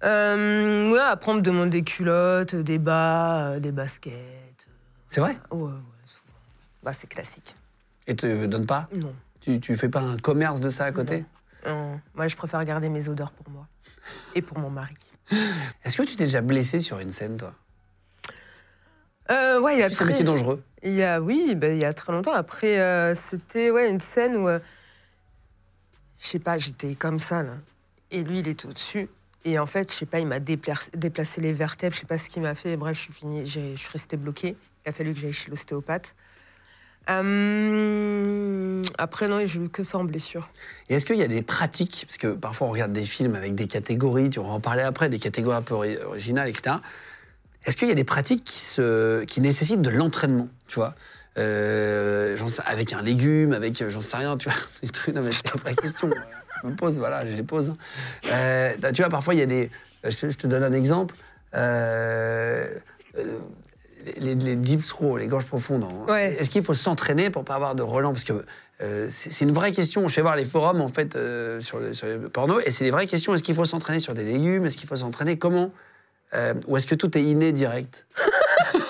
[0.02, 0.90] Euh...
[0.90, 4.14] ouais, après, on me demande des culottes, des bas, euh, des baskets.
[5.08, 5.70] C'est vrai Ouais, ouais,
[6.06, 6.38] souvent.
[6.82, 7.54] Bah, c'est classique.
[8.06, 9.14] Et te donnes pas Non.
[9.40, 11.24] tu, tu fais pas un commerce de ça à côté
[11.66, 12.00] Non.
[12.14, 13.66] Moi, je préfère garder mes odeurs pour moi.
[14.34, 14.94] Et pour mon mari.
[15.84, 17.54] Est-ce que tu t'es déjà blessé sur une scène, toi?
[19.30, 20.06] Euh, ouais, il y a C'est un très...
[20.06, 20.62] métier dangereux?
[20.82, 22.32] Il y a, oui, ben, il y a très longtemps.
[22.32, 24.58] Après, euh, c'était ouais, une scène où, euh,
[26.18, 27.52] je sais pas, j'étais comme ça, là.
[28.10, 29.08] Et lui, il était au-dessus.
[29.44, 32.28] Et en fait, je sais pas, il m'a déplacé, les vertèbres, je sais pas ce
[32.28, 32.76] qu'il m'a fait.
[32.76, 34.56] Bref, je suis, fini, je suis restée bloquée.
[34.84, 36.14] Il a fallu que j'aille chez l'ostéopathe.
[37.08, 40.50] Euh, après, non, j'ai eu que ça en blessure.
[40.88, 43.54] Et est-ce qu'il y a des pratiques Parce que parfois on regarde des films avec
[43.54, 46.76] des catégories, tu vas en parler après, des catégories un peu ori- originales, etc.
[47.64, 50.94] Est-ce qu'il y a des pratiques qui, se, qui nécessitent de l'entraînement, tu vois?
[51.38, 55.30] Euh, sais- Avec un légume, avec, j'en sais rien, tu vois des trucs, Non mais
[55.32, 56.10] c'est vraie question.
[56.62, 57.70] Je me pose, voilà, je les pose.
[57.70, 57.76] hein.
[58.32, 59.70] Euh, tu vois, parfois il y a des...
[60.04, 61.14] Je te, je te donne un exemple.
[61.54, 62.66] Euh,
[63.18, 63.38] euh,
[64.18, 65.84] les, les deep throws, les gorges profondes.
[65.84, 66.10] hein.
[66.12, 66.36] Ouais.
[66.38, 68.12] Est-ce qu'il faut s'entraîner pour pas avoir de relents?
[68.12, 68.44] Parce que
[68.82, 70.06] euh, c'est une vraie question.
[70.08, 72.84] Je fais voir les forums en fait euh, sur, le, sur le porno et c'est
[72.84, 73.34] des vraies questions.
[73.34, 74.64] Est-ce qu'il faut s'entraîner sur des légumes?
[74.64, 75.38] Est-ce qu'il faut s'entraîner?
[75.38, 75.70] Comment?
[76.32, 78.06] Euh, Ou est-ce que tout est inné direct?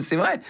[0.00, 0.40] C'est vrai.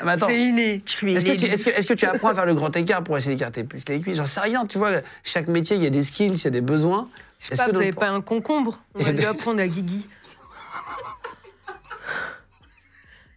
[0.00, 0.28] Ah, mais attends.
[0.28, 0.74] C'est inné.
[0.86, 3.64] Est-ce que, est-ce, que, que tu apprends à faire le grand écart pour essayer d'écarter
[3.64, 4.16] plus les cuisses?
[4.16, 4.90] J'en sais rien, tu vois.
[5.24, 7.08] Chaque métier, il y a des skills, il y a des besoins.
[7.38, 8.80] Je sais pas, que vous dans le avez por- pas un concombre?
[8.94, 10.08] On va lui apprendre à Guigui.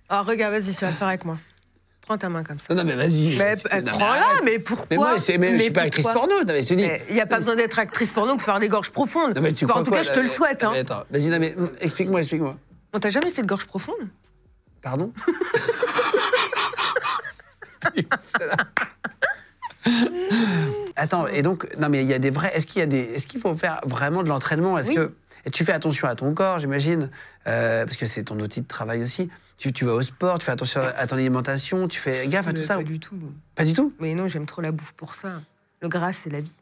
[0.09, 1.37] Ah, regarde, vas-y, tu vas le faire avec moi.
[2.01, 2.65] Prends ta main comme ça.
[2.73, 3.37] Non, non, mais vas-y.
[3.37, 4.87] Mais euh, mais prends-la, mais pourquoi?
[4.91, 6.33] Mais moi, c'est- mais je suis pas actrice porno.
[6.45, 7.01] Mais.
[7.07, 9.33] Il n'y a pas besoin d'être actrice porno pour faire des gorges profondes.
[9.35, 10.63] Non, mais tu crois en tout quoi, cas, je te le Mais- souhaite.
[10.65, 10.73] Hein.
[10.75, 10.83] mais
[11.17, 12.57] vas-y, mais hum, explique-moi, explique-moi.
[12.91, 13.95] On t'a jamais fait de gorge profonde
[14.83, 15.13] Pardon?
[20.95, 22.55] Attends, et donc, non, mais il y a des vrais.
[22.55, 22.99] Est-ce qu'il y a des.
[22.99, 24.77] Est-ce qu'il faut faire vraiment de l'entraînement?
[24.77, 24.95] Est-ce Oui.
[24.95, 25.13] que.
[25.45, 27.09] Et tu fais attention à ton corps, j'imagine,
[27.47, 29.29] euh, parce que c'est ton outil de travail aussi.
[29.57, 32.53] Tu, tu vas au sport, tu fais attention à ton alimentation, tu fais gaffe à
[32.53, 32.77] tout ça.
[32.77, 33.19] Pas du tout.
[33.55, 33.93] Pas du tout?
[33.99, 35.41] Mais non, j'aime trop la bouffe pour ça.
[35.81, 36.61] Le gras, c'est la vie.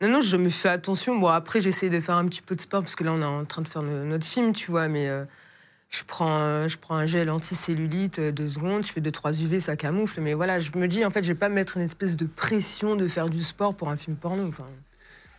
[0.00, 1.18] Non, non, je me fais attention.
[1.18, 3.24] Bon, après, j'essaie de faire un petit peu de sport parce que là, on est
[3.24, 4.86] en train de faire no- notre film, tu vois.
[4.86, 5.24] Mais euh,
[5.92, 9.60] je, prends, je prends un gel anticellulite, euh, deux secondes, je fais deux, trois UV,
[9.60, 10.20] ça camoufle.
[10.20, 12.24] Mais voilà, je me dis, en fait, je vais pas me mettre une espèce de
[12.26, 14.46] pression de faire du sport pour un film porno.
[14.48, 14.66] Enfin,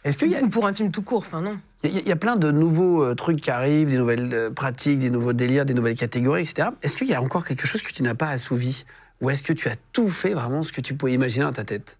[0.03, 1.19] Est-ce y a, Ou pour un film tout court.
[1.25, 1.57] Enfin, non.
[1.83, 4.29] il y a- il y a plein de nouveaux euh, trucs qui arrivent, des nouvelles
[4.33, 6.69] euh, pratiques, des nouveaux délires, des nouvelles catégories, etc.
[6.83, 8.85] Est-ce qu'il y a encore quelque chose que tu n'as pas assouvi?
[9.21, 11.63] Ou est-ce que tu as tout fait vraiment ce que tu pouvais imaginer dans ta
[11.63, 11.97] tête?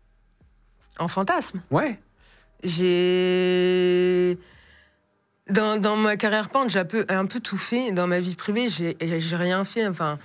[1.00, 1.62] En fantasme?
[1.72, 1.98] Ouais.
[2.64, 4.38] J'ai.
[5.50, 7.92] Dans, dans ma carrière peintre, j'ai un peu, un peu tout fait.
[7.92, 8.96] Dans ma vie privée, j'ai
[9.36, 9.86] rien fait.
[9.88, 10.18] Enfin,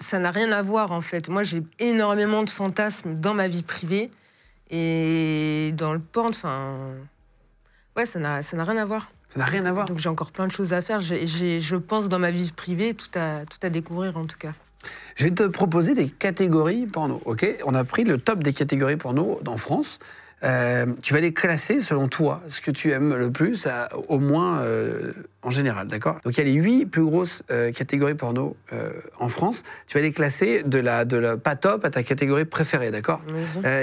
[0.00, 1.28] ça n'a rien à voir, en fait.
[1.28, 4.10] Moi, j'ai énormément de fantasmes dans ma vie privée.
[4.70, 6.74] Et dans le porn, enfin.
[7.96, 9.10] Ouais, ça n'a ça n'a rien à voir.
[9.28, 9.86] Ça n'a rien à voir.
[9.86, 11.00] Donc, j'ai encore plein de choses à faire.
[11.00, 14.38] J'ai- j'ai- je pense, dans ma vie privée, tout à, tout à découvrir, en tout
[14.38, 14.52] cas.
[15.16, 17.46] Je vais te proposer des catégories porno, ok?
[17.64, 19.98] On a pris le top des catégories porno en France.
[20.44, 24.18] Euh, tu vas les classer selon toi, ce que tu aimes le plus, à- au
[24.18, 26.18] moins euh, en général, d'accord?
[26.24, 28.54] Donc il y a les huit plus grosses euh, catégories porno
[29.18, 29.62] en France.
[29.86, 33.22] Tu vas les classer de la, de la pas top à ta catégorie préférée, d'accord?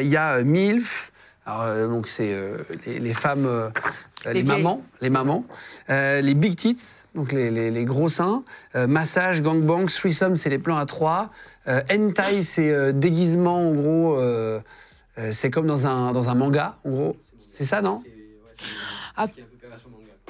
[0.02, 1.12] Il y a MILF,
[1.46, 2.36] alors, donc c'est
[2.86, 3.48] les, les femmes,
[4.34, 5.46] les, mamans, les mamans,
[5.90, 6.78] Euh, les big tits,
[7.16, 8.44] donc les, les- les gros seins,
[8.76, 11.30] Euh, massage, gangbang, threesome, c'est les plans à trois,
[11.68, 14.20] euh, hentai, c'est déguisement, en gros,
[15.18, 17.18] euh, c'est comme dans un, dans un manga, en gros.
[17.48, 18.04] C'est ça, non?
[19.16, 19.28] Ah.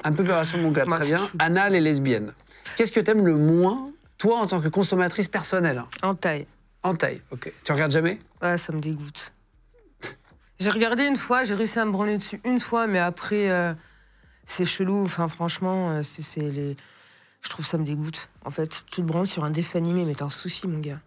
[0.02, 1.28] Un peu opération manga, très bien.
[1.38, 2.34] Anal et lesbienne.
[2.76, 3.86] Qu'est-ce que t'aimes le moins,
[4.18, 5.82] toi, en tant que consommatrice personnelle?
[6.02, 6.46] En taille.
[6.82, 7.50] En taille, ok.
[7.64, 8.20] Tu regardes jamais?
[8.42, 9.32] Ouais, ça me dégoûte.
[10.60, 13.72] J'ai regardé une fois, j'ai réussi à me branler dessus une fois, mais après, euh,
[14.44, 15.04] c'est chelou.
[15.04, 16.76] Enfin, franchement, euh, c'est c'est les.
[17.40, 18.28] Je trouve ça me dégoûte.
[18.44, 21.00] En fait, tu te branles sur un dessin animé, mais t'as un souci, mon gars.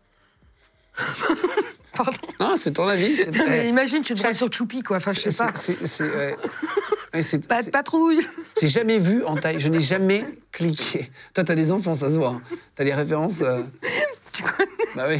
[1.98, 2.12] Pardon.
[2.40, 3.16] Non, c'est ton avis.
[3.50, 4.98] mais imagine, tu te branles sur Choupi, quoi.
[4.98, 5.52] Enfin, je sais pas.
[5.56, 8.26] c'est- Pas de patrouille.
[8.62, 11.10] J'ai jamais vu en taille, je n'ai jamais cliqué.
[11.34, 12.30] Toi, t'as des enfants, ça se voit.
[12.30, 12.42] hein.
[12.76, 13.42] T'as les références.
[13.42, 13.64] euh,
[14.32, 15.20] Tu connais Bah oui.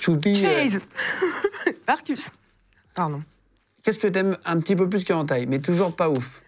[0.00, 0.44] Choupi.
[0.44, 0.80] euh, Chase
[1.88, 2.26] Marcus.
[2.94, 3.22] Pardon.
[3.82, 6.42] Qu'est-ce que t'aimes un petit peu plus qu'en taille, mais toujours pas ouf?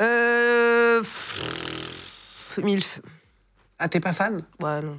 [0.00, 1.02] Euh.
[2.62, 3.00] Milf.
[3.78, 4.42] Ah, t'es pas fan?
[4.60, 4.98] Ouais, non.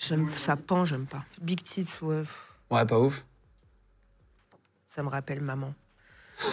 [0.00, 1.24] J'aime ça pend, j'aime pas.
[1.40, 2.22] Big tits, ouais.
[2.70, 3.24] Ouais, pas ouf.
[4.88, 5.74] Ça me rappelle maman.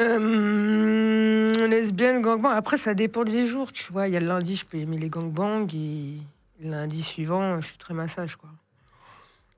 [0.00, 2.52] Euh, lesbienne, gangbang.
[2.52, 4.08] Après, ça dépend des jours, tu vois.
[4.08, 6.16] Il y a le lundi, je peux aimer les gangbangs et
[6.60, 8.48] le lundi suivant, je suis très massage, quoi.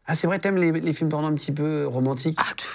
[0.05, 2.37] Ah, c'est vrai, t'aimes les, les films porno un petit peu romantiques?
[2.40, 2.66] Ah, tu,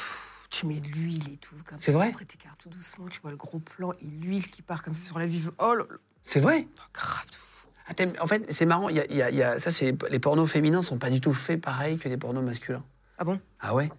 [0.49, 1.55] tu mets de l'huile et tout.
[1.75, 2.07] C'est vrai?
[2.07, 5.05] Après, t'écartes tout doucement, tu vois le gros plan et l'huile qui part comme ça
[5.05, 5.51] sur la vive.
[5.59, 6.69] Oh là là, C'est vrai?
[6.93, 7.46] Grave de fou.
[7.89, 9.71] Ah, En fait, c'est marrant, il y a, il y a- il y a- ça,
[9.71, 12.83] c'est les pornos féminins sont pas du tout faits pareil que les pornos masculins.
[13.17, 13.39] Ah bon?
[13.59, 13.89] Ah ouais?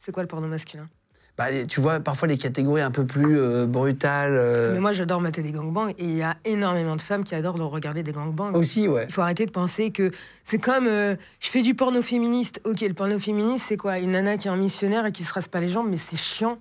[0.00, 0.88] C'est quoi le porno masculin?
[1.36, 4.36] Bah, Tu vois, parfois les catégories un peu plus euh, brutales.
[4.36, 7.34] euh, Mais moi, j'adore mater des gangbangs et il y a énormément de femmes qui
[7.34, 8.52] adorent regarder des gangbangs.
[8.54, 9.06] Aussi, ouais.
[9.08, 10.12] Il faut arrêter de penser que
[10.44, 12.60] c'est comme euh, je fais du porno féministe.
[12.64, 13.98] Ok, le porno féministe, c'est quoi?
[13.98, 16.16] Une nana qui est un missionnaire et qui se rase pas les jambes, mais c'est
[16.16, 16.58] chiant.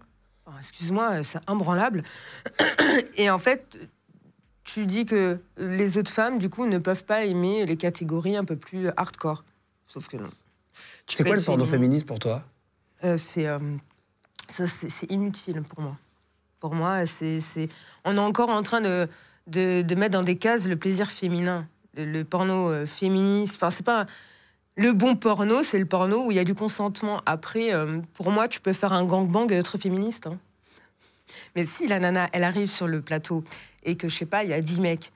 [0.48, 2.02] Enfin, Excuse-moi, c'est imbranlable.
[3.18, 3.78] et en fait,
[4.64, 8.46] tu dis que les autres femmes, du coup, ne peuvent pas aimer les catégories un
[8.46, 9.44] peu plus hardcore.
[9.88, 10.30] Sauf que non.
[11.08, 12.44] C'est quoi le porno féministe pour toi?
[13.04, 13.60] Euh, c'est euh,
[14.48, 15.98] c'est inutile pour moi.
[16.60, 17.70] Pour moi, c'est
[18.06, 19.08] on est encore en train de,
[19.48, 23.56] de, de mettre dans des cases le plaisir féminin, le, le porno euh, féministe.
[23.56, 24.08] Enfin, c'est pas
[24.76, 27.22] le bon porno, c'est le porno où il y a du consentement.
[27.28, 27.72] Après,
[28.14, 30.26] pour moi, tu peux faire un gangbang et être féministe.
[30.26, 30.40] hein.
[31.56, 33.44] Mais si la nana, elle arrive sur le plateau
[33.84, 35.12] et que je sais pas, il y a 10 mecs.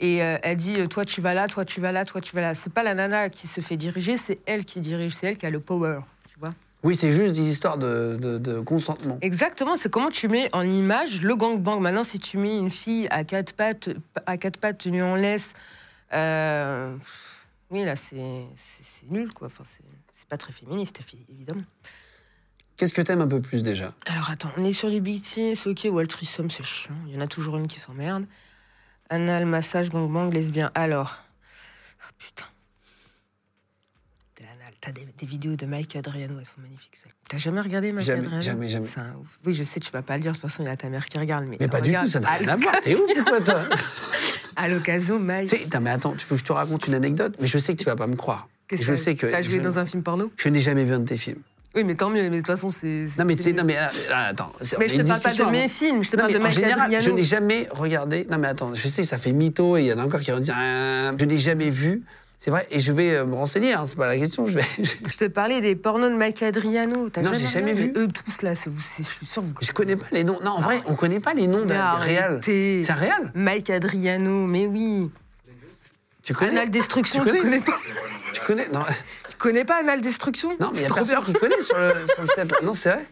[0.00, 2.34] Et euh, elle dit, euh, toi tu vas là, toi tu vas là, toi tu
[2.34, 2.54] vas là.
[2.54, 5.46] C'est pas la nana qui se fait diriger, c'est elle qui dirige, c'est elle qui
[5.46, 6.00] a le power.
[6.28, 6.50] Tu vois
[6.82, 9.18] Oui, c'est juste des histoires de, de- de consentement.
[9.20, 11.78] Exactement, c'est comment tu mets en image le gangbang.
[11.80, 13.90] Maintenant, si tu mets une fille à quatre pattes,
[14.26, 15.50] à quatre pattes tenue en laisse,
[16.12, 16.96] euh,
[17.70, 18.16] oui, là, c'est
[19.08, 19.46] nul, quoi.
[19.46, 21.62] Enfin, c'est pas très féministe, évidemment.
[22.76, 23.94] Qu'est-ce que t'aimes un peu plus déjà?
[24.06, 26.94] Alors, attends, on est sur big c'est ok, ou threesome, c'est chiant.
[27.06, 28.24] Il y en a toujours une qui s'emmerde.
[29.10, 30.70] Anal, massage, gangbang, lesbien.
[30.74, 31.18] Alors,
[32.02, 32.46] oh, putain.
[34.80, 36.98] T'as des, des vidéos de Mike Adriano, elles sont magnifiques.
[37.28, 38.42] T'as jamais regardé Mike Jamais, Adriano?
[38.42, 38.88] jamais, jamais.
[38.96, 39.38] Un ouf.
[39.46, 40.32] Oui, je sais, tu vas pas le dire.
[40.32, 41.44] De toute façon, il y a ta mère qui regarde.
[41.44, 42.80] Mais, Mais pas du tout, ça n'a rien à voir.
[42.80, 43.62] T'es ouf ou quoi, toi?
[44.56, 45.48] À l'occasion, Mike.
[45.50, 47.74] Tu attends, mais attends, il faut que je te raconte une anecdote, mais je sais
[47.74, 48.48] que tu vas pas me croire.
[48.66, 50.32] Qu'est-ce je sais que T'as joué je- dans un film porno?
[50.36, 51.40] Je n'ai jamais vu un de tes films.
[51.74, 52.22] Oui, mais tant mieux.
[52.24, 53.06] Mais de toute façon, c'est.
[53.18, 53.90] Non, mais tu c'est sais, non, mais là,
[54.28, 54.52] attends.
[54.78, 55.68] Mais je te parle pas de mes avant.
[55.68, 57.04] films, je te Non, parle de en Mike général, Adriano.
[57.04, 58.26] je n'ai jamais regardé.
[58.30, 60.30] Non, mais attends, je sais, ça fait mytho et il y en a encore qui
[60.30, 60.54] vont dire.
[60.56, 62.02] Ah, Je n'ai jamais vu.
[62.36, 64.46] C'est vrai, et je vais euh, me renseigner, hein, c'est pas la question.
[64.46, 64.64] Je, vais...
[64.78, 67.08] Je te parlais des pornos de Mike Adriano.
[67.08, 67.92] T'as Non, j'ai jamais vu.
[67.94, 70.40] Eux tous là, je suis que vous je connais pas les noms.
[70.44, 72.22] Non, en vrai, on connaît pas les noms réels.
[72.22, 72.82] arrêtez.
[72.82, 75.08] C'est un réel Mike Adriano, mais oui.
[76.22, 77.78] Tu connais Anal Destruction, Tu connais tu connais pas
[78.32, 78.84] Tu connais Non,
[79.28, 81.24] Tu connais pas Anal Destruction non mais il y a trop personne bien.
[81.26, 82.54] qui connaît sur le, sur le set.
[82.62, 83.06] Non, c'est vrai.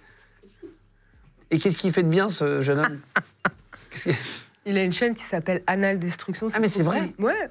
[1.50, 3.00] Et qu'est-ce qu'il fait de bien, ce jeune homme
[4.66, 6.48] Il a une chaîne qui s'appelle Anal Destruction.
[6.52, 7.12] Ah, mais c'est vrai.
[7.18, 7.50] Ouais.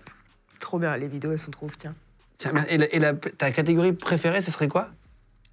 [0.59, 1.93] Trop bien, les vidéos, elles sont trop ouf, tiens.
[2.37, 4.89] Tiens, mais- Et, la- et la- ta catégorie préférée, ce serait quoi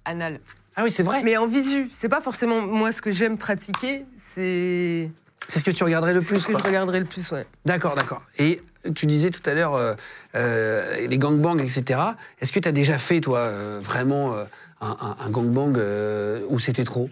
[0.05, 0.39] Anal.
[0.77, 1.23] Ah oui, c'est vrai.
[1.23, 5.11] Mais en visu, c'est pas forcément moi ce que j'aime pratiquer, c'est
[5.47, 7.45] C'est ce que tu regarderais le c'est plus, ce que je regarderai le plus, ouais.
[7.65, 8.21] D'accord, d'accord.
[8.37, 8.61] Et
[8.95, 9.93] tu disais tout à l'heure euh,
[10.35, 11.99] euh, les gangbangs, etc.
[12.41, 14.45] Est-ce que tu as déjà fait, toi, euh, vraiment euh,
[14.81, 17.09] un, un- un gangbang euh, où c'était trop?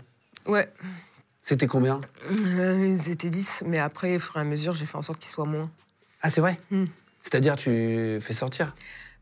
[0.47, 0.67] Ouais.
[1.41, 2.01] C'était combien?
[2.31, 5.31] Ils étaient 10, mais après, au fur et à mesure, j'ai fait en sorte qu'ils
[5.31, 5.67] soient moins.
[6.21, 6.57] Ah, c'est vrai?
[6.71, 6.85] Hmm.
[7.21, 8.75] C'est-à-dire, tu fais sortir?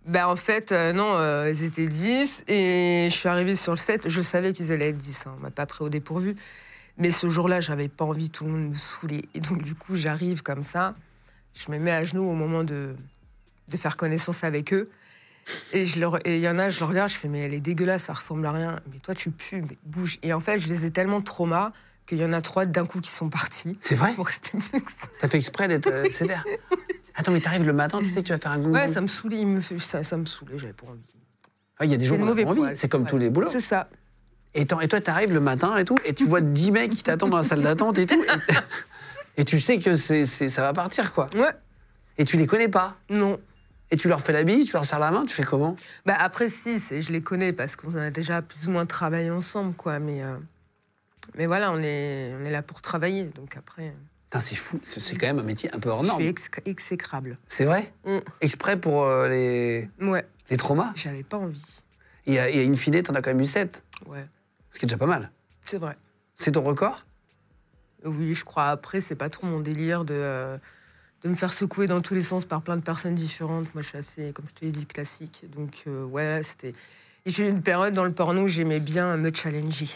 [0.05, 3.77] Ben, en fait, euh, non, euh, ils étaient 10 et je suis arrivée sur le
[3.77, 4.09] set.
[4.09, 6.35] Je savais qu'ils allaient être 10, hein, on m'a pas pris au dépourvu.
[6.97, 9.23] Mais ce jour-là, j'avais pas envie, tout le monde me saoulait.
[9.33, 10.93] Et donc, du coup, j'arrive comme ça,
[11.53, 12.95] je me mets à genoux au moment de,
[13.67, 14.89] de faire connaissance avec eux.
[15.73, 18.13] Et il y en a, je le regarde, je fais, mais elle est dégueulasse, ça
[18.13, 18.79] ressemble à rien.
[18.91, 20.19] Mais toi, tu pues, mais bouge.
[20.23, 21.71] Et en fait, je les ai tellement traumas
[22.05, 23.73] qu'il y en a trois d'un coup qui sont partis.
[23.79, 24.13] C'est vrai?
[24.13, 25.07] Pour rester ça.
[25.19, 26.45] T'as fait exprès d'être euh, sévère
[27.15, 29.01] Attends, mais t'arrives le matin, tu sais que tu vas faire un gangbang Ouais, ça
[29.01, 30.99] me saulait, il me fait, ça, ça me saoulait, j'avais pas envie.
[31.79, 32.75] Ah, Il y a des jours où on a envie.
[32.75, 33.09] C'est comme Ouais.
[33.09, 33.49] tous les boulots.
[33.51, 33.87] C'est ça.
[34.55, 37.37] Et, toi, t'arrives le matin et tout, et tu vois 10 mecs qui t'attendent dans
[37.37, 38.23] la salle d'attente et tout.
[38.23, 38.61] Et,
[39.41, 41.27] et tu sais que c'est, ça va partir, quoi.
[41.35, 41.51] Ouais,
[42.17, 42.97] Et tu les connais pas.
[43.09, 43.39] non.
[43.91, 45.75] Et tu leur fais la bise, tu leur serres la main, tu fais comment?
[46.03, 49.75] Bah après, si, je les connais parce qu'on a déjà plus ou moins travaillé ensemble,
[49.75, 49.99] quoi.
[49.99, 50.35] Mais, euh,
[51.37, 53.25] mais voilà, on est, on est là pour travailler.
[53.25, 53.93] Donc après,
[54.31, 54.79] Putain, c'est fou.
[54.81, 56.21] C'est, quand même un métier un peu hors je norme.
[56.21, 57.37] suis ex- exécrable.
[57.45, 57.93] C'est vrai?
[58.05, 58.17] Mm.
[58.41, 60.91] Exprès pour euh, les, Ouais, les traumas?
[60.95, 61.83] J'avais pas envie.
[62.25, 63.83] Et et in fine, t'en as quand même eu 7.
[64.07, 64.25] Ouais,
[64.73, 65.31] Ce qui est déjà pas mal.
[65.65, 65.95] c'est vrai.
[66.35, 67.01] C'est ton record?
[68.05, 68.65] Oui, je crois.
[68.69, 70.57] Après, c'est pas trop mon délire de, euh,
[71.23, 73.73] de me faire secouer dans tous les sens par plein de personnes différentes.
[73.75, 75.45] Moi, je suis assez, comme je te l'ai dit, classique.
[75.55, 76.73] Donc, euh, ouais, c'était.
[77.27, 79.87] J'ai eu une période dans le porno où j'aimais bien me challenger.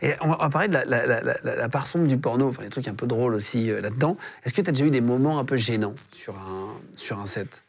[0.00, 2.62] Et on va, parler de la, la, la, la- la part sombre du porno, enfin
[2.62, 4.16] les trucs un peu drôles aussi euh, là-dedans.
[4.42, 7.26] Est-ce que tu as déjà eu des moments un peu gênants sur un, sur un
[7.26, 7.62] set?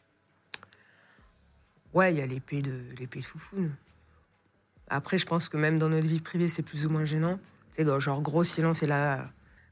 [1.92, 3.70] Ouais, il y a l'épée de l'épée de Foufoune.
[4.94, 7.36] Après, je pense que même dans notre vie privée, c'est plus ou moins gênant.
[7.72, 9.26] C'est genre gros silence et là.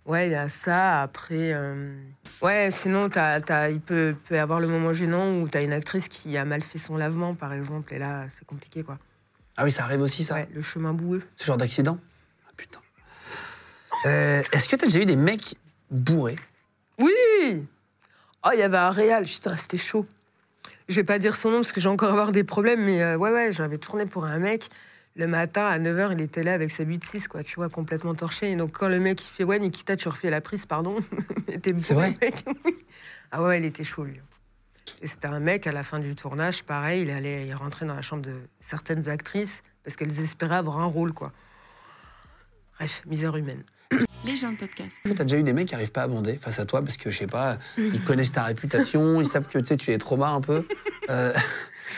[0.04, 1.00] Ouais, il y a ça.
[1.00, 1.94] Après, euh,
[2.42, 5.72] ouais, sinon, t'as- t'as- il peut, peut y avoir le moment gênant où t'as une
[5.72, 8.98] actrice qui a mal fait son lavement, par exemple, et là, c'est compliqué, quoi.
[9.56, 10.34] Ah oui, ça arrive aussi, ça?
[10.34, 11.22] Ouais, le chemin boueux.
[11.36, 11.98] Ce genre d'accident?
[12.48, 12.80] Ah putain.
[14.06, 15.54] Euh, Est-ce que tu as déjà eu des mecs
[15.92, 16.34] bourrés?
[16.98, 17.12] Oui
[18.44, 20.04] Oh, il y avait un réal, putain, c'était chaud.
[20.88, 23.16] Je vais pas dire son nom parce que j'ai encore avoir des problèmes, mais euh,
[23.16, 24.68] ouais, ouais, j'avais tourné pour un mec.
[25.14, 28.50] Le matin, à 9h, il était là avec sa 8-6, quoi, tu vois, complètement torché.
[28.50, 30.96] Et donc, quand le mec, il fait Ouais, Nikita, tu refais la prise, pardon.
[31.46, 32.44] T'es C'est bourré, vrai mec.
[33.30, 34.20] Ah ouais, il était chaud, lui.
[35.02, 37.94] Et c'était un mec, à la fin du tournage, pareil, il allait il rentrait dans
[37.94, 41.32] la chambre de certaines actrices parce qu'elles espéraient avoir un rôle, quoi.
[42.78, 43.62] Bref, misère humaine.
[44.26, 44.96] Les gens de podcast.
[45.04, 46.64] Est-ce que tu as déjà eu des mecs qui n'arrivent pas à bander face à
[46.64, 49.76] toi parce que, je sais pas, ils connaissent ta réputation, ils savent que tu sais,
[49.76, 50.66] tu es traumas un peu?
[51.10, 51.32] Euh,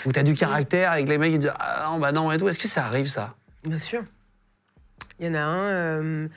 [0.07, 2.39] Ou tu as du caractère avec les mecs qui disent Ah non, bah non, et
[2.39, 2.49] tout.
[2.49, 3.35] Est-ce que ça arrive, ça?
[3.65, 4.03] Bien sûr.
[5.21, 6.29] Il y en a un, euh,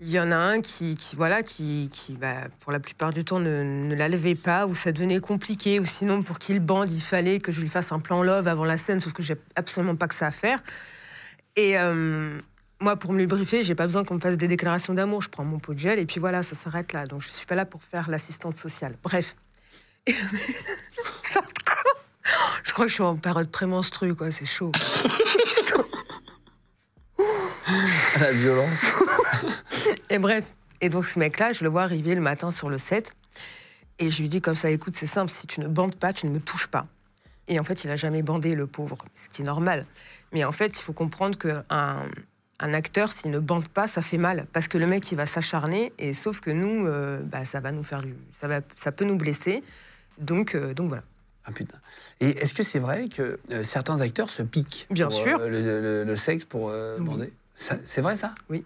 [0.00, 3.62] y en a un qui, voilà, qui, qui bah, pour la plupart du temps ne,
[3.62, 7.38] ne la levait pas, ou ça devenait compliqué, ou sinon pour qu'il bande, il fallait
[7.38, 10.06] que je lui fasse un plan love avant la scène, sauf que j'ai absolument pas
[10.08, 10.62] que ça à faire.
[11.56, 12.38] Et euh,
[12.80, 15.22] moi, pour me lubrifier, j'ai pas besoin qu'on me fasse des déclarations d'amour.
[15.22, 17.06] Je prends mon pot de gel et puis voilà, ça s'arrête là.
[17.06, 18.96] Donc je suis pas là pour faire l'assistante sociale.
[19.02, 19.34] Bref.
[20.06, 20.14] Et-
[22.62, 24.32] Je crois que je suis en période prémenstrue, quoi.
[24.32, 24.72] C'est chaud.
[28.20, 28.80] La violence.
[30.10, 30.44] Et bref.
[30.80, 33.14] Et donc, ce mec-là, je le vois arriver le matin sur le set.
[33.98, 36.26] Et je lui dis comme ça, écoute, c'est simple, si tu ne bandes pas, tu
[36.26, 36.86] ne me touches pas.
[37.48, 39.84] Et en fait, il a jamais bandé, le pauvre, ce qui est normal.
[40.32, 41.64] Mais en fait, il faut comprendre qu'un
[42.62, 44.46] un acteur, s'il ne bande pas, ça fait mal.
[44.52, 45.92] Parce que le mec, il va s'acharner.
[45.98, 48.14] Et sauf que nous, euh, bah, ça va nous faire du...
[48.32, 49.62] Ça, va, ça peut nous blesser.
[50.18, 51.02] Donc, euh, donc voilà.
[51.50, 51.76] Ah putain.
[52.20, 55.38] Et est-ce que c'est vrai que euh, certains acteurs se piquent Bien pour, sûr.
[55.40, 57.04] euh, le, le- le sexe pour euh, Oui.
[57.04, 58.34] bander C'est vrai, ça?
[58.48, 58.64] Oui.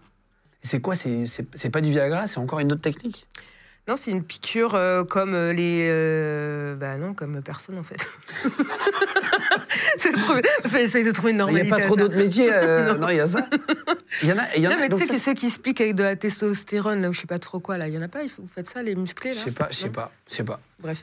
[0.62, 3.27] C'est quoi C'est pas du Viagra, c'est encore une autre technique?
[3.87, 5.88] Non, c'est une piqûre euh, comme les.
[5.90, 7.98] euh, bah non, comme personne en fait.
[10.79, 11.73] Essaye de trouver une Il n'y normalité.
[11.73, 12.50] a pas trop d'autres métiers.
[12.52, 13.08] euh, Non.
[13.11, 13.46] il y a ça.
[14.23, 14.56] Il y en a.
[14.56, 16.02] y en Non, a mais tu sais que c'est- ceux qui se piquent avec de
[16.02, 18.21] la testostérone, là, ou je sais pas trop quoi, là, il y en a pas,
[18.38, 19.38] vous faites ça, les musclés, là?
[19.38, 20.61] Je sais pas, je sais pas, je sais pas.
[20.81, 21.02] Bref.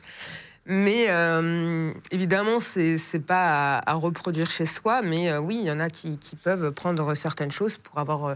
[0.66, 5.70] Mais euh, évidemment, c'est c'est pas à, reproduire chez soi, mais euh, oui, il y
[5.72, 8.34] en a qui, peuvent prendre certaines choses pour avoir euh,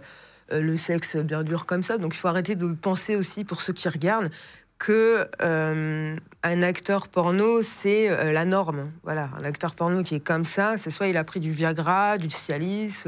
[0.61, 1.99] le sexe bien dur comme ça.
[1.99, 4.31] Donc il faut arrêter de penser aussi, pour ceux qui regardent,
[4.79, 8.85] que un acteur porno, c'est la norme.
[9.05, 12.19] Voilà, un acteur porno qui est comme ça, c'est soit il a pris du Viagra,
[12.19, 13.05] du Cialis,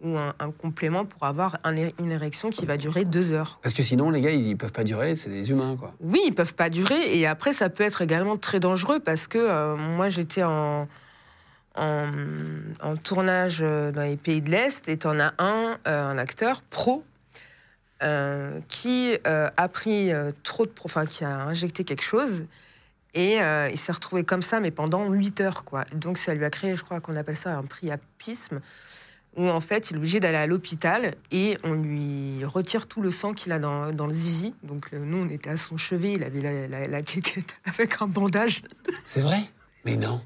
[0.00, 3.58] ou un, un complément pour avoir un une érection qui va durer deux heures.
[3.62, 5.94] Parce que sinon, les gars, ils peuvent pas durer, c'est des humains, quoi.
[6.00, 9.38] Oui, ils peuvent pas durer et après ça peut être également très dangereux parce que
[9.38, 10.88] euh, moi j'étais en,
[11.76, 12.10] en,
[12.80, 16.62] en tournage euh, dans les pays de l'Est et t'en as un, euh, un acteur
[16.62, 17.04] pro
[18.02, 20.10] euh, qui a pris
[20.44, 22.44] trop de, enfin qui a injecté quelque chose
[23.14, 25.84] et euh, il s'est retrouvé comme ça mais pendant 8 heures quoi.
[25.94, 28.60] Donc ça lui a créé, je crois qu'on appelle ça un priapisme
[29.38, 33.10] où en fait il est obligé d'aller à l'hôpital et on lui retire tout le
[33.10, 34.54] sang qu'il a dans, dans le zizi.
[34.62, 38.02] Donc le- nous on était à son chevet, il avait la, la, la quéquette avec
[38.02, 38.62] un bandage.
[39.04, 39.38] C'est vrai?
[39.84, 40.20] Mais non.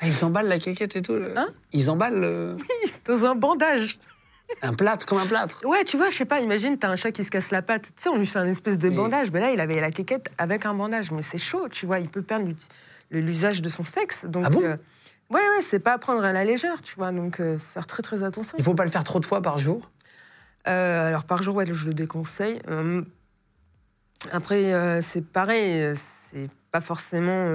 [0.00, 1.14] Ah, ils emballent la quéquette et tout.
[1.14, 1.48] le- Hein?
[1.72, 2.56] Ils emballent le-
[3.04, 3.98] Dans un bandage
[4.62, 5.60] un plâtre comme un plâtre.
[5.66, 7.82] Ouais, tu vois, je sais pas, imagine, t'as un chat qui se casse la patte.
[7.94, 9.30] Tu sais, on lui fait un espèce de bandage.
[9.30, 11.10] Mais là, il avait la quéquette avec un bandage.
[11.10, 12.50] Mais c'est chaud, tu vois, il peut perdre
[13.10, 14.24] l'usage de son sexe.
[14.24, 14.62] Donc, Ah bon?
[14.62, 14.76] euh,
[15.30, 17.12] Ouais, ouais, c'est pas à prendre à la légère, tu vois.
[17.12, 18.56] Donc, euh, faire très, très attention.
[18.58, 19.90] Il faut pas le faire trop de fois par jour?
[20.66, 22.60] Euh, alors, par jour, ouais, je le déconseille.
[22.68, 23.02] Euh,
[24.32, 27.46] après, euh, c'est pareil, c'est pas forcément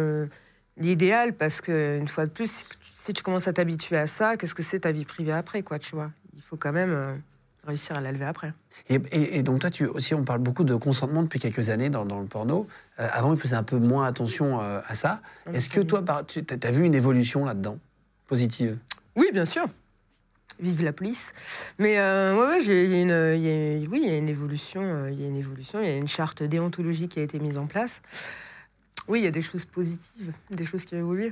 [0.77, 4.07] l'idéal parce que, une fois de plus, si tu- si tu commences à t'habituer à
[4.07, 6.09] ça, qu'est-ce que c'est ta vie privée après, quoi, tu vois?
[6.35, 7.21] Il faut quand même
[7.65, 8.53] réussir à la lever après.
[8.89, 11.89] Et, et- et donc toi, tu, aussi, on parle beaucoup de consentement depuis quelques années
[11.89, 12.67] dans, dans le porno.
[12.99, 15.21] Euh, avant, il faisait un peu moins attention euh, à ça.
[15.53, 17.77] Est-ce que toi, par- tu as vu une évolution là-dedans
[18.27, 18.77] Positive?
[19.15, 19.65] Oui, bien sûr.
[20.59, 21.27] Vive la police.
[21.79, 24.17] Mais euh, ouais, ouais, j'ai il y a une, y a- oui, il y a
[24.17, 24.81] une évolution.
[24.83, 25.79] euh, Il y a une évolution.
[25.81, 28.01] Il y a une charte déontologique qui a été mise en place.
[29.07, 31.31] Oui, il y a des choses positives, des choses qui ont évolué.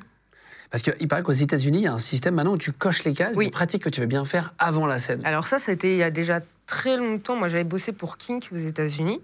[0.72, 3.14] Parce qu'il paraît qu'aux États-Unis, il y a un système maintenant où tu coches les
[3.14, 3.50] cases Oui.
[3.52, 5.20] pratiques que tu veux bien faire avant la scène.
[5.26, 7.36] Alors ça, ça a été il y a déjà très longtemps.
[7.36, 9.20] Moi, j'avais bossé pour Kink aux États-Unis.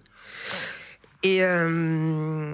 [1.24, 2.54] Et, euh,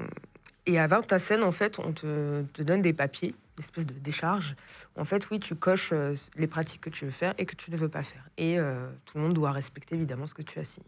[0.68, 3.94] et avant ta scène, en fait, on te, te donne des papiers, une espèce de
[3.94, 4.56] décharge.
[4.96, 7.72] En fait, oui, tu coches euh, les pratiques que tu veux faire et que tu
[7.72, 8.24] ne veux pas faire.
[8.38, 10.86] Et euh, tout le monde doit respecter évidemment ce que tu as signé.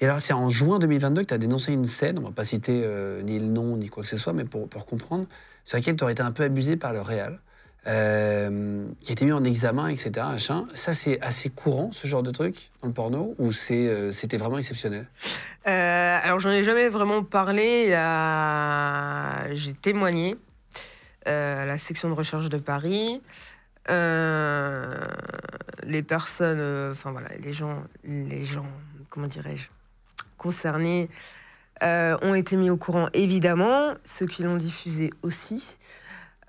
[0.00, 2.44] Et alors, c'est en juin 2022 que tu as dénoncé une scène, on va pas
[2.44, 5.26] citer euh, ni le nom ni quoi que ce soit, mais pour, pour comprendre,
[5.64, 7.40] sur laquelle tu aurais été un peu abusé par le Réal,
[7.88, 10.26] euh, qui a été mis en examen, etc.
[10.74, 14.58] Ça, c'est assez courant, ce genre de truc, dans le porno, ou euh, c'était vraiment
[14.58, 15.06] exceptionnel?
[15.68, 17.90] Euh, alors, j'en ai jamais vraiment parlé.
[19.52, 20.34] J'ai témoigné
[21.26, 23.22] à la section de recherche de Paris.
[23.88, 23.94] Les
[26.02, 28.66] personnes, enfin voilà, les gens, les gens,
[29.16, 29.68] comment dirais-je,
[30.36, 31.08] concernés
[31.82, 33.94] euh, ont été mis au courant, évidemment.
[34.04, 35.78] Ceux qui l'ont diffusé aussi.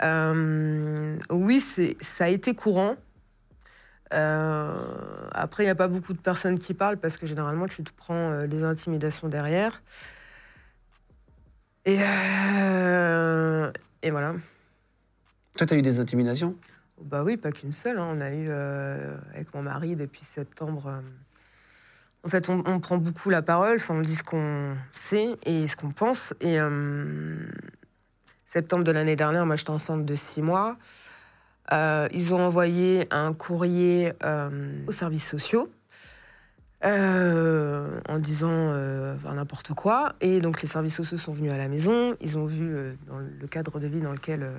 [0.03, 2.97] Euh, oui, c'est, ça a été courant.
[4.13, 7.85] Euh, après, il n'y a pas beaucoup de personnes qui parlent parce que généralement, tu
[7.85, 9.81] te prends euh, des intimidations derrière.
[11.85, 14.35] Et, et voilà.
[15.57, 16.57] Toi, tu as eu des intimidations?
[17.01, 17.97] Bah oui, pas qu'une seule.
[17.97, 18.09] hein.
[18.11, 18.51] On a eu,
[19.33, 21.01] avec mon mari, depuis septembre.
[22.27, 23.79] En fait, on, prend beaucoup la parole.
[23.87, 26.33] On dit ce qu'on sait et ce qu'on pense.
[26.41, 27.37] Et euh,
[28.43, 30.75] septembre de l'année dernière, moi, j'étais enceinte de six mois.
[31.71, 35.71] Euh, ils ont envoyé un courrier euh, aux services sociaux
[36.83, 38.73] en disant
[39.33, 40.13] n'importe quoi.
[40.19, 42.17] Et donc les services sociaux sont venus à la maison.
[42.19, 44.51] Ils ont vu dans le cadre de vie dans lequel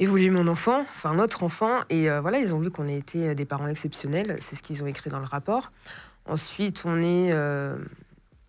[0.00, 1.82] évolue mon enfant, enfin notre enfant.
[1.90, 4.36] Et voilà, ils ont vu qu'on était des parents exceptionnels.
[4.40, 5.70] C'est ce qu'ils ont écrit dans le rapport.
[6.26, 7.76] Ensuite, on est euh,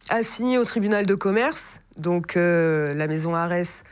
[0.09, 1.79] assigné au tribunal de commerce.
[1.97, 3.83] Donc euh, la maison Arès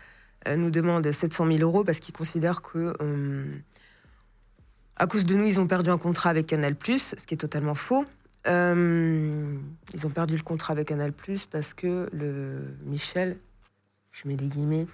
[0.47, 2.93] euh, nous demande 700 000 euros parce qu'ils considèrent que,
[4.95, 7.75] à cause de nous, ils ont perdu un contrat avec Canal+, ce qui est totalement
[7.75, 8.05] faux.
[8.47, 11.11] Ils ont perdu le contrat avec Canal+,
[11.51, 13.37] parce que le Michel,
[14.11, 14.87] je mets des guillemets,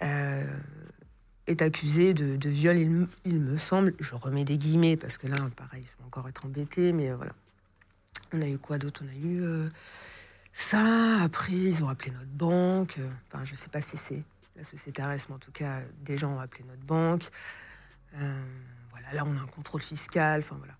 [0.00, 2.78] est accusé de, viol,
[3.24, 3.94] il, me- semble.
[4.00, 7.32] Je remets des guillemets parce que là, pareil, je vais encore être embêtée, mais voilà.
[8.32, 9.02] On a eu quoi d'autre?
[9.04, 9.68] On a eu euh,
[10.52, 11.22] ça.
[11.22, 12.96] Après, ils ont appelé notre banque.
[12.98, 14.22] euh, Enfin, je sais pas si c'est
[14.56, 17.24] la société Ares, mais en tout cas, des gens ont appelé notre banque.
[18.18, 18.40] Euh,
[18.90, 20.40] voilà, là, on a un contrôle fiscal.
[20.40, 20.74] Enfin, voilà.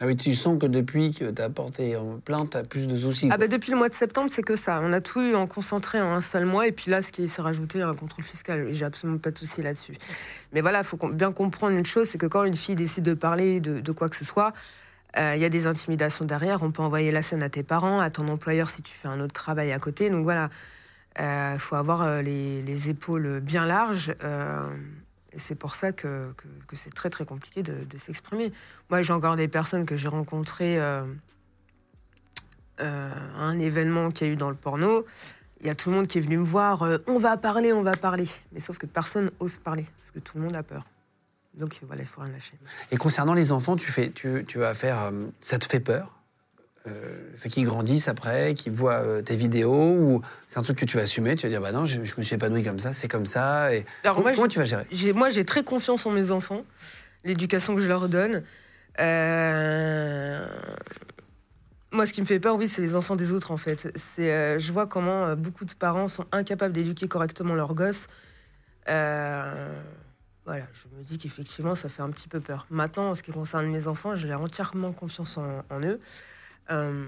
[0.00, 2.86] Ah oui, tu sens que depuis que tu as porté en plainte, tu as plus
[2.86, 3.28] de soucis.
[3.32, 4.80] Ah bah depuis le mois de septembre, c'est que ça.
[4.84, 7.28] On a tout eu en concentré en un seul mois, et puis là, ce qui
[7.28, 8.68] s'est rajouté, un contrôle fiscal.
[8.72, 9.94] J'ai absolument pas de souci là-dessus.
[10.52, 13.14] Mais voilà, il faut bien comprendre une chose, c'est que quand une fille décide de
[13.14, 14.52] parler de, de quoi que ce soit,
[15.16, 16.62] euh, il y a des intimidations derrière.
[16.62, 19.20] On peut envoyer la scène à tes parents, à ton employeur si tu fais un
[19.20, 20.10] autre travail à côté.
[20.10, 20.50] Donc voilà,
[21.18, 24.14] il faut avoir euh, les, les épaules bien larges.
[24.22, 24.68] euh,
[25.32, 26.34] et c'est pour ça que,
[26.72, 28.52] c'est très très compliqué de, s'exprimer.
[28.90, 31.04] Moi, j'ai encore des personnes que j'ai rencontrées euh,
[32.80, 35.04] euh, à un événement qu'il y a eu dans le porno.
[35.60, 36.82] Il y a tout le monde qui est venu me voir.
[36.82, 38.26] euh, on va parler, on va parler.
[38.52, 40.84] Mais sauf que personne ose parler parce que tout le monde a peur.
[41.58, 42.52] Donc voilà, il faut rien lâcher.
[42.92, 45.02] Et concernant les enfants, tu, fais, tu, tu vas faire.
[45.02, 46.18] euh, ça te fait peur
[46.86, 50.78] euh, le fait qu'ils grandissent après, qu'ils voient euh, tes vidéos ou c'est un truc
[50.78, 52.78] que tu vas assumer, tu vas dire bah non, je, je me suis épanoui comme
[52.78, 53.74] ça, c'est comme ça.
[53.74, 54.86] Et Alors, comment, moi, je- comment tu vas gérer?
[55.14, 56.62] moi, j'ai très confiance en mes enfants,
[57.24, 58.42] l'éducation que je leur donne.
[59.00, 60.46] Euh,
[61.90, 63.90] Moi, ce qui me fait peur, oui, c'est les enfants des autres, en fait.
[63.96, 68.06] C'est, euh, je vois comment euh, beaucoup de parents sont incapables d'éduquer correctement leurs gosses.
[70.48, 72.66] Voilà, je me dis qu'effectivement, ça fait un petit peu peur.
[72.70, 76.00] Maintenant, en ce qui concerne mes enfants, j'ai entièrement confiance en, eux.
[76.70, 77.04] Euh,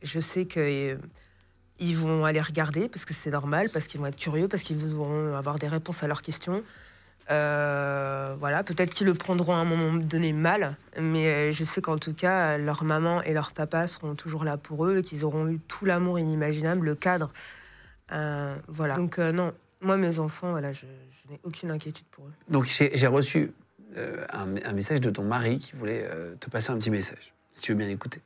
[0.00, 4.16] je sais que euh, vont aller regarder parce que c'est normal, parce qu'ils vont être
[4.16, 6.62] curieux, parce qu'ils vont avoir des réponses à leurs questions.
[7.30, 11.98] Euh, voilà, peut-être qu'ils le prendront à un moment donné mal, mais je sais qu'en
[11.98, 15.60] tout cas, leur maman et leur papa seront toujours là pour eux qu'ils auront eu
[15.68, 17.30] tout l'amour inimaginable, le cadre.
[18.08, 18.96] Voilà.
[18.96, 22.32] Donc, non, moi, mes enfants, voilà, je, je n'ai aucune inquiétude pour eux.
[22.48, 23.52] Donc j'ai reçu
[23.96, 27.32] euh, un, un message de ton mari qui voulait euh, te passer un petit message,
[27.50, 28.20] si tu veux bien écouter.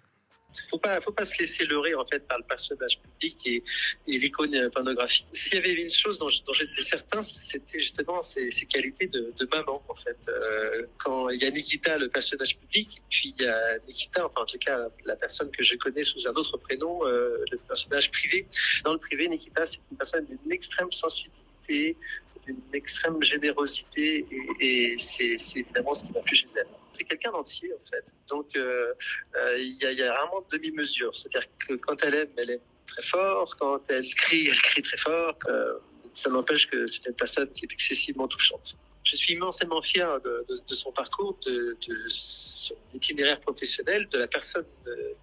[0.70, 3.62] faut pas, faut pas se laisser leurrer en fait par le personnage public et,
[4.06, 5.26] et l'icône pornographique.
[5.32, 9.32] S'il y avait une chose dont, dont j'étais certain, c'était justement ses, ses qualités de,
[9.38, 10.18] de maman en fait.
[10.28, 14.26] Euh, quand il y a Nikita, le personnage public, et puis il y a Nikita,
[14.26, 17.58] enfin en tout cas la personne que je connais sous un autre prénom, euh, le
[17.58, 18.46] personnage privé.
[18.84, 24.26] Dans le privé, Nikita, c'est une personne d'une extrême sensibilité, d'une extrême générosité
[24.60, 26.66] et, c'est évidemment ce qui m'a plu chez elle.
[26.92, 28.04] C'est quelqu'un d'entier en fait.
[28.28, 28.92] Donc euh,
[29.36, 31.14] euh, il y, a, il y a vraiment demi-mesure.
[31.14, 33.56] C'est-à-dire que quand elle aime, elle aime très fort.
[33.58, 35.38] Quand elle crie, elle crie très fort.
[35.46, 35.74] Euh,
[36.12, 38.76] ça n'empêche que c'est une personne qui est excessivement touchante.
[39.04, 44.18] Je suis immensément fier de, de, de son parcours, de, de, son itinéraire professionnel, de
[44.18, 45.14] la personne euh,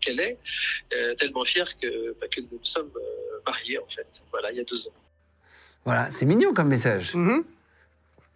[0.00, 0.38] qu'elle est,
[0.92, 4.06] euh, tellement fier que, bah, que nous sommes euh, mariés en fait.
[4.30, 4.94] Voilà, il y a deux ans.
[5.84, 7.14] Voilà, c'est mignon comme message.
[7.14, 7.42] Mhm.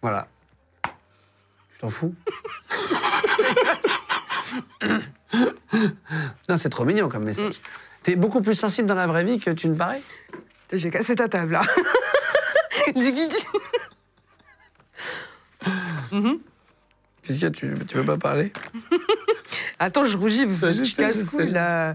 [0.01, 0.27] Voilà.
[1.73, 2.13] Je t'en fous.
[6.49, 7.61] non, c'est trop mignon comme message.
[8.03, 10.01] T'es beaucoup plus sensible dans la vraie vie que tu ne parais?
[10.71, 11.61] J'ai cassé ta table là.
[12.95, 13.27] Dis.
[16.11, 16.39] Mhm.
[17.21, 18.53] Qu'est-ce qu'il tu, tu veux pas parler?
[19.79, 21.93] Attends, je rougis, vous je tu casses je là.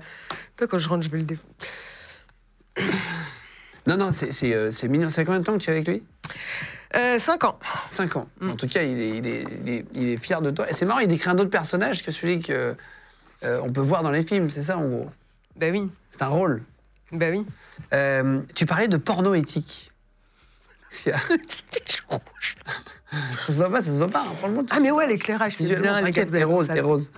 [0.57, 1.55] Toi, quand je rentre, je vais le défendre.
[3.87, 5.11] Non, non, c'est c'est, euh, c'est mignon.
[5.11, 6.03] C'est combien de temps que tu es avec lui?
[6.95, 7.59] Euh, 5 ans.
[7.89, 8.29] Cinq ans.
[8.41, 8.51] Mm.
[8.51, 10.69] En tout cas, il est, il, est, il, est, il est fier de toi.
[10.71, 12.75] Et c'est marrant, il décrit un autre personnage que celui que
[13.45, 14.51] euh, on peut voir dans les films.
[14.51, 15.07] C'est ça, en gros?
[15.57, 16.63] Bah oui, C'est un rôle.
[17.13, 17.45] bah oui.
[17.95, 19.91] Euh, tu parlais de porno éthique.
[23.47, 24.21] Ça se voit pas, ça se voit pas.
[24.21, 24.33] hein.
[24.39, 26.83] Franchement, tu- Ah mais ouais, l'éclairage, c'est bien, t'inquiète, t'es rose, t'es ça.
[26.83, 27.11] rose.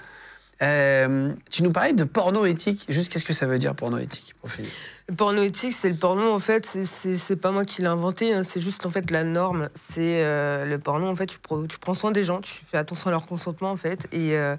[0.63, 2.85] Euh, tu nous parlais de porno éthique.
[2.89, 4.71] Juste, qu'est-ce que ça veut dire, porno éthique, pour finir?
[5.07, 8.43] Le porno éthique, c'est le porno, en fait, c'est- pas moi qui l'ai inventé, hein,
[8.43, 9.69] c'est juste en fait la norme.
[9.75, 11.39] C'est euh, le porno, en fait, tu,
[11.79, 14.57] prends soin des gens, tu fais attention à leur consentement, en fait, et euh,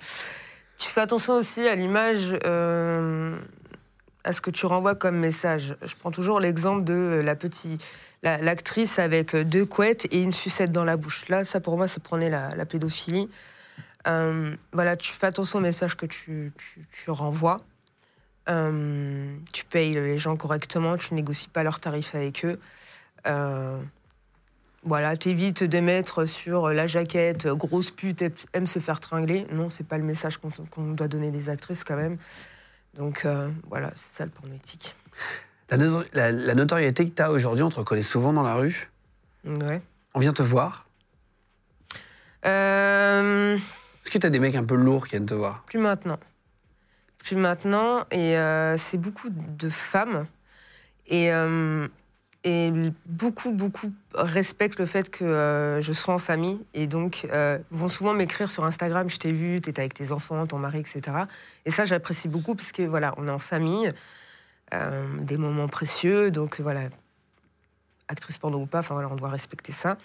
[0.78, 3.36] tu fais attention aussi à l'image, euh,
[4.24, 5.78] à ce que tu renvoies comme message.
[5.82, 7.84] Je prends toujours l'exemple de la petite.
[8.22, 11.28] la- L'actrice avec deux couettes et une sucette dans la bouche.
[11.30, 13.30] Là, ça pour moi, c'est prôner la, pédophilie.
[14.06, 16.52] Voilà, tu fais attention au message que tu
[17.08, 17.58] renvoies.
[18.50, 22.60] Euh, tu payes les gens correctement, tu négocies pas leurs tarifs avec eux.
[23.28, 23.80] Euh,
[24.84, 28.24] voilà, t'évites de mettre sur la jaquette grosse pute
[28.54, 29.48] aime se faire tringler.
[29.52, 32.18] Non, c'est pas le message qu'on doit donner des actrices quand même.
[32.96, 34.96] Donc euh, voilà, c'est ça le porno éthique.
[35.72, 38.54] la, no- la- la notoriété que tu as aujourd'hui, on te reconnaît souvent dans la
[38.56, 38.92] rue.
[39.44, 39.82] Ouais.
[40.14, 40.88] On vient te voir.
[42.46, 45.64] Euh, Est-ce que tu as des mecs un peu lourds qui viennent te voir?
[45.64, 46.20] Plus maintenant.
[47.26, 48.06] Plus maintenant.
[48.12, 50.28] Et euh, c'est beaucoup de femmes.
[51.08, 51.88] Et, euh,
[52.44, 52.72] et
[53.08, 56.60] beaucoup, beaucoup respectent le fait que euh, je sois en famille.
[56.76, 57.28] Et donc,
[57.72, 61.02] vont souvent m'écrire sur Instagram Je t'ai vu, t'étais avec tes enfants, ton mari, etc.
[61.66, 63.90] Et ça, j'apprécie beaucoup parce que voilà, on est en famille.
[65.22, 66.30] des moments précieux.
[66.30, 66.90] Donc, voilà.
[68.08, 69.98] Actrice porno ou pas, enfin voilà, on doit respecter ça.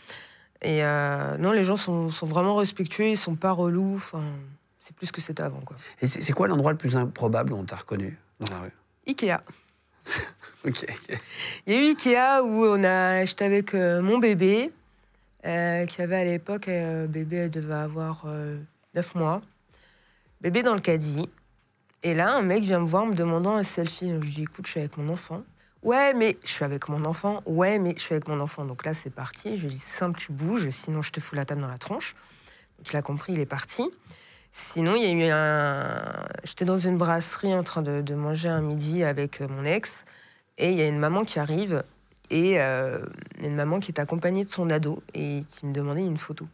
[0.62, 0.80] Et
[1.38, 3.96] non, les gens sont, sont vraiment respectueux, ils sont pas relous.
[3.96, 4.24] Enfin,
[4.90, 5.76] c'est plus que c'était avant, quoi.
[6.02, 8.72] Et c'est quoi l'endroit le plus improbable où on t'a reconnu dans la rue?
[9.06, 9.38] Ikea.
[10.66, 10.84] Ok.
[10.86, 11.18] ok.
[11.66, 14.72] Il y a eu Ikea où on a, j'étais avec euh, mon bébé,
[15.46, 18.26] euh, qui avait à l'époque, euh, bébé elle devait avoir
[18.94, 19.40] 9 mois.
[20.40, 21.30] Bébé dans le caddie.
[22.02, 24.08] Et là, un mec vient me voir me demandant un selfie.
[24.08, 25.42] Je lui dis, écoute, je suis avec mon enfant.
[25.82, 27.42] Ouais, mais je suis avec mon enfant.
[27.46, 28.64] Ouais, mais je suis avec mon enfant.
[28.64, 29.56] Donc là, c'est parti.
[29.56, 32.16] Je lui dis, simple, tu bouges, sinon je te fous la table dans la tronche.
[32.78, 33.90] Donc il a compris, il est parti.
[34.52, 36.26] Sinon, il y a eu un.
[36.44, 40.04] J'étais dans une brasserie en train de, manger un midi avec euh, mon ex.
[40.58, 41.84] Et il y a une maman qui arrive.
[42.30, 43.00] Et euh,
[43.42, 46.46] une maman qui est accompagnée de son ado et qui me demandait une photo.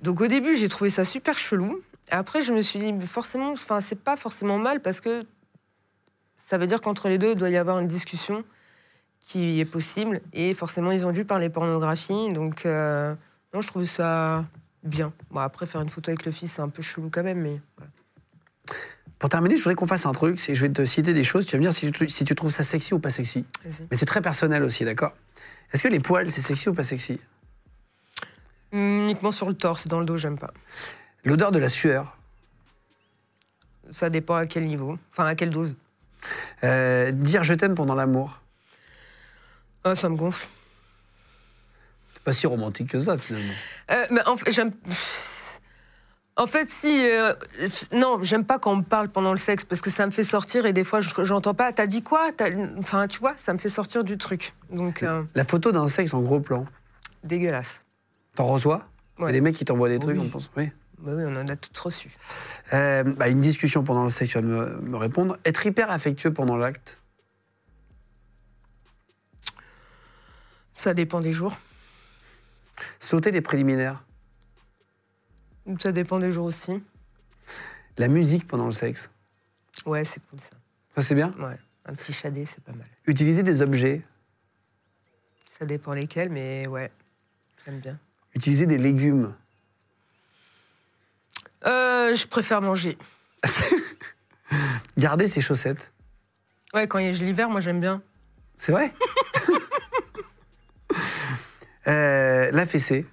[0.00, 1.80] Donc au début, j'ai trouvé ça super chelou.
[2.10, 5.24] Après, je me suis dit, forcément, enfin, c'est pas forcément mal parce que
[6.36, 8.44] ça veut dire qu'entre les deux, il doit y avoir une discussion
[9.20, 10.20] qui est possible.
[10.32, 12.30] Et forcément, ils ont dû parler pornographie.
[12.30, 13.14] Donc, euh,
[13.54, 14.44] non, je trouve ça
[14.82, 15.12] bien.
[15.30, 17.60] Bon, après, faire une photo avec le fils, c'est un peu chelou quand même, mais
[17.76, 17.90] voilà.
[19.18, 21.44] Pour terminer, je voudrais qu'on fasse un truc, c'est je vais te citer des choses,
[21.44, 23.44] tu vas me dire si tu, si tu trouves ça sexy ou pas sexy.
[23.90, 25.12] Mais c'est très personnel aussi, d'accord?
[25.72, 27.20] Est-ce que les poils, c'est sexy ou pas sexy?
[28.72, 30.52] Uniquement sur le torse, dans le dos, j'aime pas.
[31.24, 32.16] L'odeur de la sueur,
[33.90, 35.74] Ça dépend à quel niveau, enfin à quelle dose.
[36.64, 38.40] Euh, dire je t'aime pendant l'amour,
[39.84, 40.46] Ah, ça me gonfle.
[42.20, 43.52] C'est pas si romantique que ça finalement.
[43.90, 44.72] Euh, mais en fait, j'aime.
[46.36, 47.06] En fait, si.
[47.08, 47.32] euh,
[47.92, 50.22] non, j'aime pas quand on me parle pendant le sexe parce que ça me fait
[50.24, 51.72] sortir et des fois, je- j'entends pas.
[51.72, 52.30] T'as dit quoi?
[52.32, 54.52] T'as- Enfin, tu vois, ça me fait sortir du truc.
[54.70, 56.64] Donc, euh, La photo d'un sexe en gros plan,
[57.24, 57.82] dégueulasse.
[58.36, 58.84] t'en reçois?
[59.18, 60.22] Il y a des mecs qui t'envoient des trucs, Oui.
[60.26, 60.50] on pense.
[60.56, 60.70] Oui.
[60.98, 62.10] Bah oui, on en a toutes reçu.
[62.74, 65.36] Euh, bah, une discussion pendant le sexe, tu vas me, me répondre.
[65.44, 67.00] Être hyper affectueux pendant l'acte,
[70.72, 71.54] Ça dépend des jours.
[72.98, 74.02] Sauter les préliminaires,
[75.78, 76.82] Ça dépend des jours aussi.
[77.98, 79.10] la musique pendant le sexe,
[79.86, 80.50] Ouais, c'est cool ça.
[80.94, 81.32] ça c'est bien.
[81.38, 82.86] Ouais, un petit chadé, c'est pas mal.
[83.06, 84.02] Utiliser des objets,
[85.58, 86.90] Ça dépend lesquels, mais ouais,
[87.64, 87.98] j'aime bien.
[88.34, 89.34] utiliser des légumes,
[91.66, 92.96] Euh, je préfère manger.
[94.96, 95.92] garder ses chaussettes.
[96.72, 98.02] Ouais, quand il y a l'hiver, moi j'aime bien.
[98.56, 98.92] C'est vrai?
[101.90, 103.04] Euh, La fessée.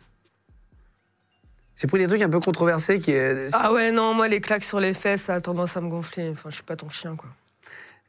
[1.75, 4.63] J'ai pris des trucs un peu controversés qui est Ah ouais, non, moi les claques
[4.63, 6.29] sur les fesses, ça a tendance à me gonfler.
[6.29, 7.29] Enfin, je suis pas ton chien, quoi.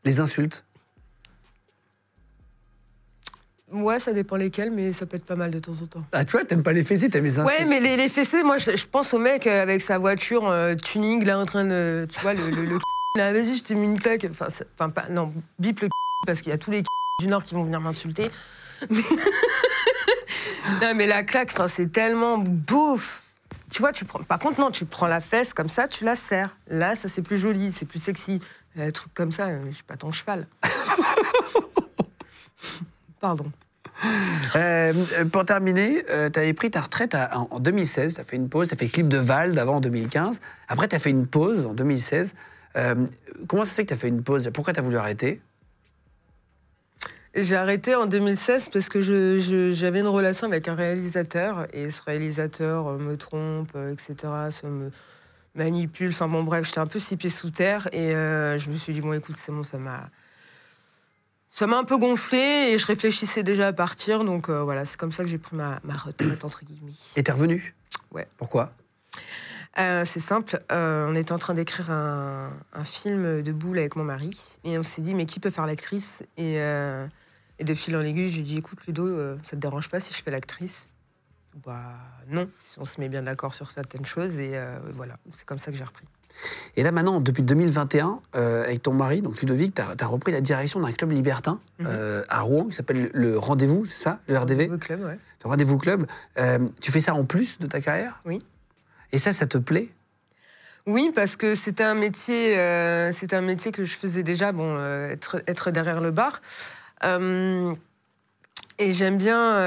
[0.05, 0.65] les insultes.
[3.71, 6.05] Ouais, ça dépend lesquels, mais ça peut être pas mal de temps en temps.
[6.13, 7.59] Ah tu vois, t'aimes pas les fessées, t'aimes les insultes.
[7.59, 10.49] Ouais, mais les, les fessées, moi je, je pense au mec euh, avec sa voiture
[10.49, 12.07] euh, tuning, là en train de.
[12.11, 12.49] Tu vois, le.
[12.49, 12.79] le, le
[13.17, 14.27] là, vas-y, je t'ai mis une claque.
[14.31, 15.89] Enfin, c'est- enfin, pas, non, bip le
[16.27, 16.83] parce qu'il y a tous les
[17.21, 18.31] du Nord qui vont venir m'insulter.
[18.89, 19.03] Mais-
[20.83, 23.23] non, mais la claque, c'est tellement bouffe.
[23.71, 24.21] Tu vois, tu prends.
[24.23, 26.57] Par contre, non, tu prends la fesse comme ça, tu la serres.
[26.69, 28.41] Là, ça c'est plus joli, c'est plus sexy.
[28.79, 30.47] Un truc comme ça, euh, je suis pas ton cheval.
[33.21, 33.51] Pardon.
[34.55, 38.21] Euh, euh, pour terminer, euh, tu avais pris ta retraite à- en, en 2016, tu
[38.21, 40.41] as fait une pause, tu as fait clip de Val d'avant en 2015.
[40.69, 42.35] Après, tu as fait une pause en 2016.
[42.77, 42.95] Euh,
[43.49, 44.49] comment ça se fait que tu as fait une pause?
[44.55, 45.41] Pourquoi tu as voulu arrêter?
[47.35, 51.91] J'ai arrêté en 2016 parce que je- je- j'avais une relation avec un réalisateur et
[51.91, 54.15] ce réalisateur euh, me trompe, euh, etc.,
[54.51, 54.91] se me
[55.55, 56.09] manipule.
[56.11, 58.93] Enfin bon, bref, j'étais un peu six pieds sous terre et euh, je me suis
[58.93, 60.09] dit, bon, écoute, c'est bon, ça m'a.
[61.51, 64.25] Ça m'a un peu gonflé et je réfléchissais déjà à partir.
[64.25, 66.93] Donc euh, voilà, c'est comme ça que j'ai pris ma, ma retraite, entre guillemets.
[67.17, 67.75] Et t'es revenu?
[68.13, 68.27] Ouais.
[68.37, 68.73] Pourquoi?
[69.79, 73.95] Euh, c'est simple, euh, on était en train d'écrire un, un film de boule avec
[73.95, 76.23] mon mari et on s'est dit mais qui peut faire l'actrice?
[76.37, 77.07] Et, euh,
[77.61, 80.23] et de fil en aiguille, j'ai dit écoute Ludo, ça te dérange pas si je
[80.23, 80.89] fais l'actrice?
[81.65, 81.83] Bah
[82.29, 84.61] non, si on se met bien d'accord sur certaines choses et
[84.95, 86.07] voilà, c'est comme ça que j'ai repris.
[86.77, 90.41] Et là, maintenant, depuis 2021, euh, avec ton mari, donc Ludovic, tu as, repris la
[90.41, 91.87] direction d'un club libertin Mhm.
[91.89, 94.21] euh, à Rouen qui s'appelle le Rendez-vous, c'est ça?
[94.29, 95.19] Le RDV club, ouais.
[95.45, 96.07] Le Rendez-vous Club.
[96.39, 98.21] Euh, tu fais ça en plus de ta carrière?
[98.25, 98.43] Oui.
[99.13, 99.89] Et ça, ça te plaît?
[100.87, 105.11] Oui, parce que c'était un métier, euh, un métier que je faisais déjà, bon, euh,
[105.11, 106.41] être, être derrière le bar.
[107.05, 107.75] Euh,
[108.79, 109.59] et j'aime bien.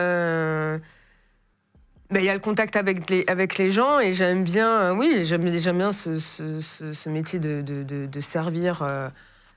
[2.09, 5.21] ben, Il y a le contact avec les, avec les gens et j'aime bien, oui,
[5.23, 5.43] j'aime
[5.77, 7.39] bien ce, ce- ce- métier
[7.83, 8.81] de- de servir.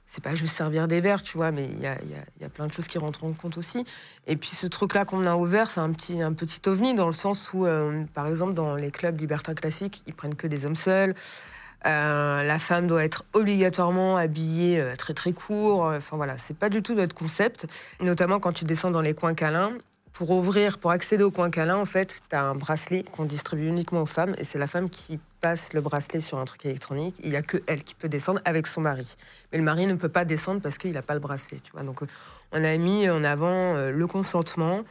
[0.07, 2.45] C'est pas juste servir des verres, tu vois, mais il y a, y a- y
[2.45, 3.85] a plein de choses qui rentrent en compte aussi.
[4.27, 7.13] Et puis ce truc-là qu'on a ouvert, c'est un petit, un petit ovni dans le
[7.13, 10.77] sens où, euh, par exemple, dans les clubs libertins classiques, ils prennent que des hommes
[10.77, 11.15] seuls.
[11.87, 15.83] Euh, la femme doit être obligatoirement habillée euh, très très court.
[15.83, 17.67] Enfin voilà, c'est pas du tout notre concept.
[18.01, 19.73] Notamment quand tu descends dans les coins câlins.
[20.13, 23.67] Pour ouvrir, pour accéder au coin câlin, en fait, tu as un bracelet qu'on distribue
[23.67, 27.21] uniquement aux femmes et c'est la femme qui passe le bracelet sur un truc électronique.
[27.23, 29.15] Il n'y a que elle qui peut descendre avec son mari.
[29.53, 31.61] Mais le mari ne peut pas descendre parce qu'il n'a pas le bracelet.
[31.63, 32.07] Tu vois Donc euh,
[32.53, 34.85] on a mis en avant euh, le consentement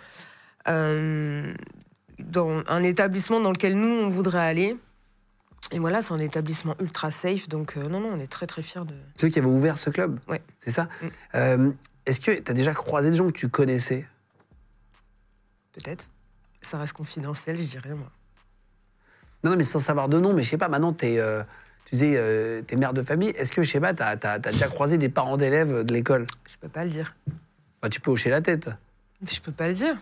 [0.68, 1.52] euh,
[2.20, 4.78] dans un établissement dans lequel nous, on voudrait aller.
[5.72, 7.50] Et voilà, c'est un établissement ultra safe.
[7.50, 8.94] Donc euh, non, non, on est très très fiers de...
[9.20, 10.44] Ceux qui avaient ouvert ce club Ouais.
[10.60, 11.08] C'est ça Mm.
[11.34, 11.72] Euh,
[12.06, 14.06] Est-ce que tu as déjà croisé des gens que tu connaissais?
[15.72, 16.12] Peut-être.
[16.62, 18.12] Ça reste confidentiel, je dirais, moi.
[19.44, 21.44] Non, non, mais sans savoir de nom, mais je sais pas, maintenant, t'es, euh,
[21.86, 23.30] tu disais, euh, t'es mère de famille.
[23.30, 26.26] Est-ce que, je sais pas, t'as as, déjà croisé des parents d'élèves de l'école?
[26.50, 27.16] Je peux pas le dire.
[27.82, 28.70] Bah, Tu peux hocher la tête.
[29.30, 29.96] Je peux pas le dire.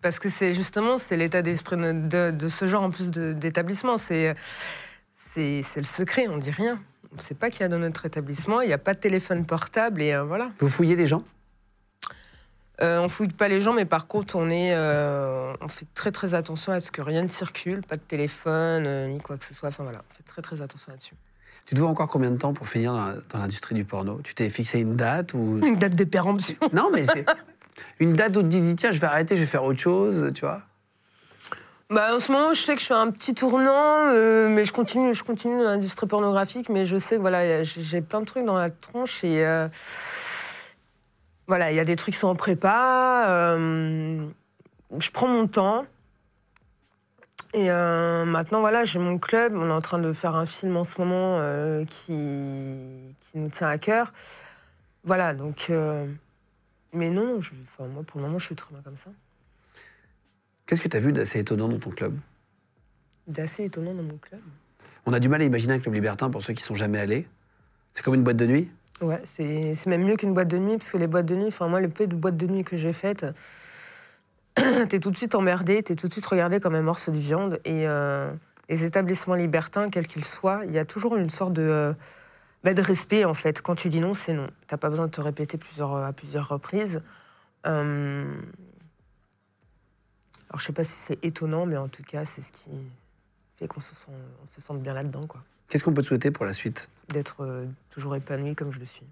[0.00, 3.96] Parce que c'est justement c'est l'état d'esprit de, de ce genre en plus d'établissement.
[3.96, 4.34] C'est
[5.36, 6.80] le secret, on dit rien.
[7.12, 8.62] On ne sait pas qu'il y a dans notre établissement.
[8.62, 10.48] Il n'y a pas de téléphone portable et euh, voilà.
[10.58, 11.22] Vous fouillez les gens?
[12.82, 16.10] Euh, on fouille pas les gens, mais par contre, on, est, euh, on fait très
[16.10, 19.44] très attention à ce que rien ne circule, pas de téléphone, euh, ni quoi que
[19.44, 19.68] ce soit.
[19.68, 21.14] Enfin voilà, on fait très très attention là-dessus.
[21.64, 24.20] Tu te vois encore combien de temps pour finir dans- l'industrie du porno?
[24.24, 26.56] Tu t'es fixé une date ou Une date de péremption.
[26.72, 27.24] Non, mais c'est
[28.00, 30.32] une date où tu te dis tiens, je vais arrêter, je vais faire autre chose,
[30.34, 30.62] tu vois?
[31.88, 34.64] Bah, en ce moment, je sais que je suis à un petit tournant, euh, mais
[34.64, 38.20] je continue, je continue dans l'industrie pornographique, mais je sais que voilà, j'ai j'ai plein
[38.20, 39.68] de trucs dans la tronche et euh,
[41.52, 43.26] voilà, il y a des trucs qui sont en prépa.
[43.28, 44.26] euh,
[44.98, 45.84] je prends mon temps.
[47.52, 49.52] Et euh, maintenant, voilà, j'ai mon club.
[49.54, 53.50] On est en train de faire un film en ce moment euh, qui, qui nous
[53.50, 54.14] tient à cœur.
[55.04, 55.70] Voilà, donc.
[56.94, 59.10] mais non, non, je, enfin, moi, pour le moment, je suis très bien comme ça.
[60.64, 62.18] Qu'est-ce que tu as vu d'assez étonnant dans ton club?
[63.26, 64.40] D'assez étonnant dans mon club.
[65.04, 67.28] On a du mal à imaginer un club libertin pour ceux qui sont jamais allés.
[67.90, 68.70] C'est comme une boîte de nuit?
[69.02, 71.66] Ouais, c'est même mieux qu'une boîte de nuit, parce que les boîtes de nuit, enfin
[71.66, 73.26] moi, le peu de boîtes de nuit que j'ai faites,
[74.88, 77.60] t'es tout de suite emmerdé, t'es tout de suite regardé comme un morceau de viande.
[77.64, 78.32] Et euh,
[78.68, 81.92] les établissements libertins, quels qu'ils soient, il y a toujours une sorte de, euh,
[82.62, 83.60] bah, de respect, en fait.
[83.60, 84.46] Quand tu dis non, c'est non.
[84.68, 87.02] T'as pas besoin de te répéter plusieurs, à plusieurs reprises.
[87.66, 88.24] Euh,
[90.48, 92.70] Alors, je sais pas si c'est étonnant, mais en tout cas, c'est ce qui
[93.56, 95.42] fait qu'on se, se sente bien là-dedans, quoi.
[95.72, 98.84] Qu'est-ce qu'on peut te souhaiter pour la suite D'être euh, toujours épanoui comme je le
[98.84, 99.06] suis.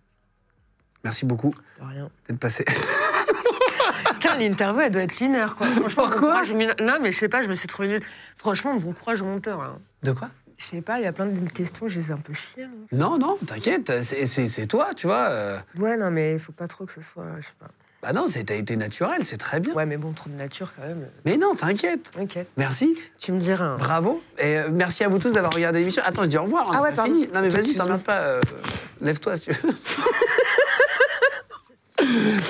[1.04, 2.10] Merci beaucoup De rien.
[2.28, 2.66] d'être passé.
[4.12, 5.66] Putain, l'interview, elle doit être lunaire, quoi.
[5.68, 6.52] Franchement, Pourquoi bon courage,
[6.82, 8.02] Non, mais je sais pas, je me suis trouvé nulle.
[8.36, 9.78] Franchement, bon courage au monteur, là.
[10.02, 10.28] De quoi?
[10.58, 12.66] Je sais pas, il y a plein de questions, je les ai un peu chiées.
[12.92, 15.30] Non, non, t'inquiète, c'est toi, tu vois.
[15.30, 15.58] euh.
[15.76, 17.24] Ouais, non, mais il faut pas trop que ce soit.
[17.38, 17.68] Je sais pas.
[18.02, 19.74] Bah non, t'as été naturel, c'est très bien.
[19.74, 21.06] Ouais, mais bon, trop de nature quand même.
[21.26, 22.10] Mais non, t'inquiète.
[22.18, 22.38] Ok.
[22.56, 23.64] Merci, Tu me diras.
[23.64, 23.76] hein.
[23.78, 24.22] bravo.
[24.38, 26.02] Et euh, merci à vous tous d'avoir regardé l'émission.
[26.06, 26.68] Attends, je dis au revoir.
[26.70, 27.28] on Ah ouais, pas fini.
[27.34, 27.84] Non, mais vas-y, Excuse-moi.
[27.84, 28.18] t'emmerdes pas.
[28.20, 28.40] euh,
[29.02, 29.68] Lève-toi si tu veux.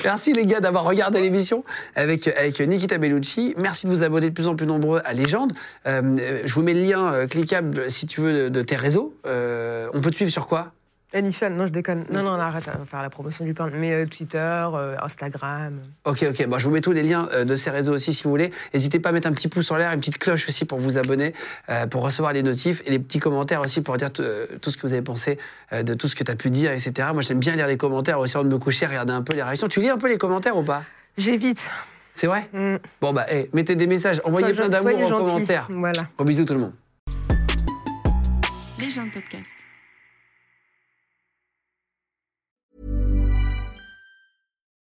[0.05, 1.65] Merci les gars d'avoir regardé l'émission
[1.97, 3.55] avec, avec Nikita Bellucci.
[3.59, 5.53] Merci de vous abonner de plus en plus nombreux à Légende.
[5.87, 9.15] Euh, je vous mets le lien cliquable si tu veux de, de tes réseaux.
[9.25, 10.73] On peut te suivre sur quoi?
[11.13, 12.05] Anifan, non, je déconne.
[12.13, 13.69] Non, non, arrête, on va faire la promotion du pain.
[13.75, 15.81] Mais euh, Twitter, euh, Instagram.
[16.05, 16.47] Ok, ok.
[16.47, 18.51] Bon, je vous mets tous les liens euh, de ces réseaux aussi si vous voulez.
[18.73, 20.99] N'hésitez pas à mettre un petit pouce en l'air, une petite cloche aussi pour vous
[20.99, 21.33] abonner,
[21.69, 24.23] euh, pour recevoir les notifs et les petits commentaires aussi pour dire tout
[24.71, 25.37] ce que vous avez pensé
[25.73, 27.09] euh, de tout ce que tu as pu dire, etc.
[27.13, 29.43] Moi, j'aime bien lire les commentaires aussi avant de me coucher, regarder un peu les
[29.43, 29.67] réactions.
[29.67, 30.85] Tu lis un peu les commentaires ou pas?
[31.19, 31.65] J'évite.
[32.15, 32.49] C'est vrai?
[32.53, 32.77] Mm.
[33.01, 35.25] Bon, bah, hey, mettez des messages, envoyez Sois- plein d'amour en gentils.
[35.33, 35.67] commentaire.
[35.71, 36.07] Voilà.
[36.17, 36.73] Gros bisous tout le monde.
[38.79, 39.49] Les gens de podcast.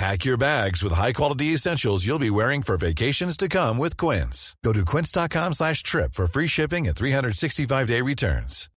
[0.00, 4.56] Pack your bags with high-quality essentials you'll be wearing for vacations to come with Quince.
[4.64, 8.70] Go to quince.com slash trip for free shipping and 365-day returns.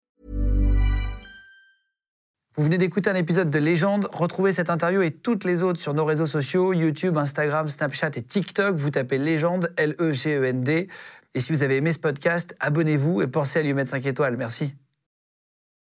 [2.57, 4.09] Vous venez d'écouter un épisode de Légende.
[4.13, 8.23] Retrouvez cette interview et toutes les autres sur nos réseaux sociaux, YouTube, Instagram, Snapchat et
[8.23, 8.75] TikTok.
[8.75, 10.89] Vous tapez Légende, L-E-G-E-N-D.
[11.35, 14.37] Et si vous avez aimé ce podcast, abonnez-vous et pensez à lui mettre 5 étoiles.
[14.37, 14.75] Merci.